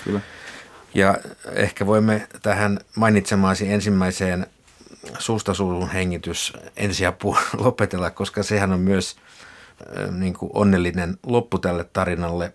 Kyllä. 0.04 0.22
Ja 0.94 1.18
ehkä 1.52 1.86
voimme 1.86 2.28
tähän 2.42 2.80
mainitsemaasi 2.96 3.72
ensimmäiseen 3.72 4.48
suusta 5.20 5.54
suuhun 5.54 5.90
hengitys 5.90 6.54
ensiapu 6.78 7.38
lopetella, 7.58 8.12
koska 8.12 8.44
sehän 8.44 8.72
on 8.72 8.80
myös 8.80 9.16
niin 10.12 10.34
kuin 10.34 10.52
onnellinen 10.54 11.18
loppu 11.26 11.60
tälle 11.60 11.84
tarinalle. 11.84 12.54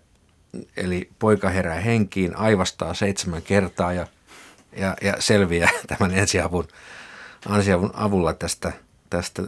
Eli 0.77 1.09
poika 1.19 1.49
herää 1.49 1.79
henkiin, 1.79 2.37
aivastaa 2.37 2.93
seitsemän 2.93 3.41
kertaa 3.41 3.93
ja, 3.93 4.07
ja, 4.77 4.95
ja 5.01 5.13
selviää 5.19 5.69
tämän 5.87 6.11
ensiavun, 6.11 6.67
ensiavun 7.55 7.91
avulla 7.93 8.33
tästä, 8.33 8.71
tästä 9.09 9.43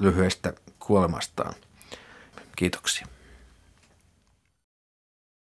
lyhyestä 0.00 0.52
kuolemastaan. 0.78 1.54
Kiitoksia. 2.56 3.06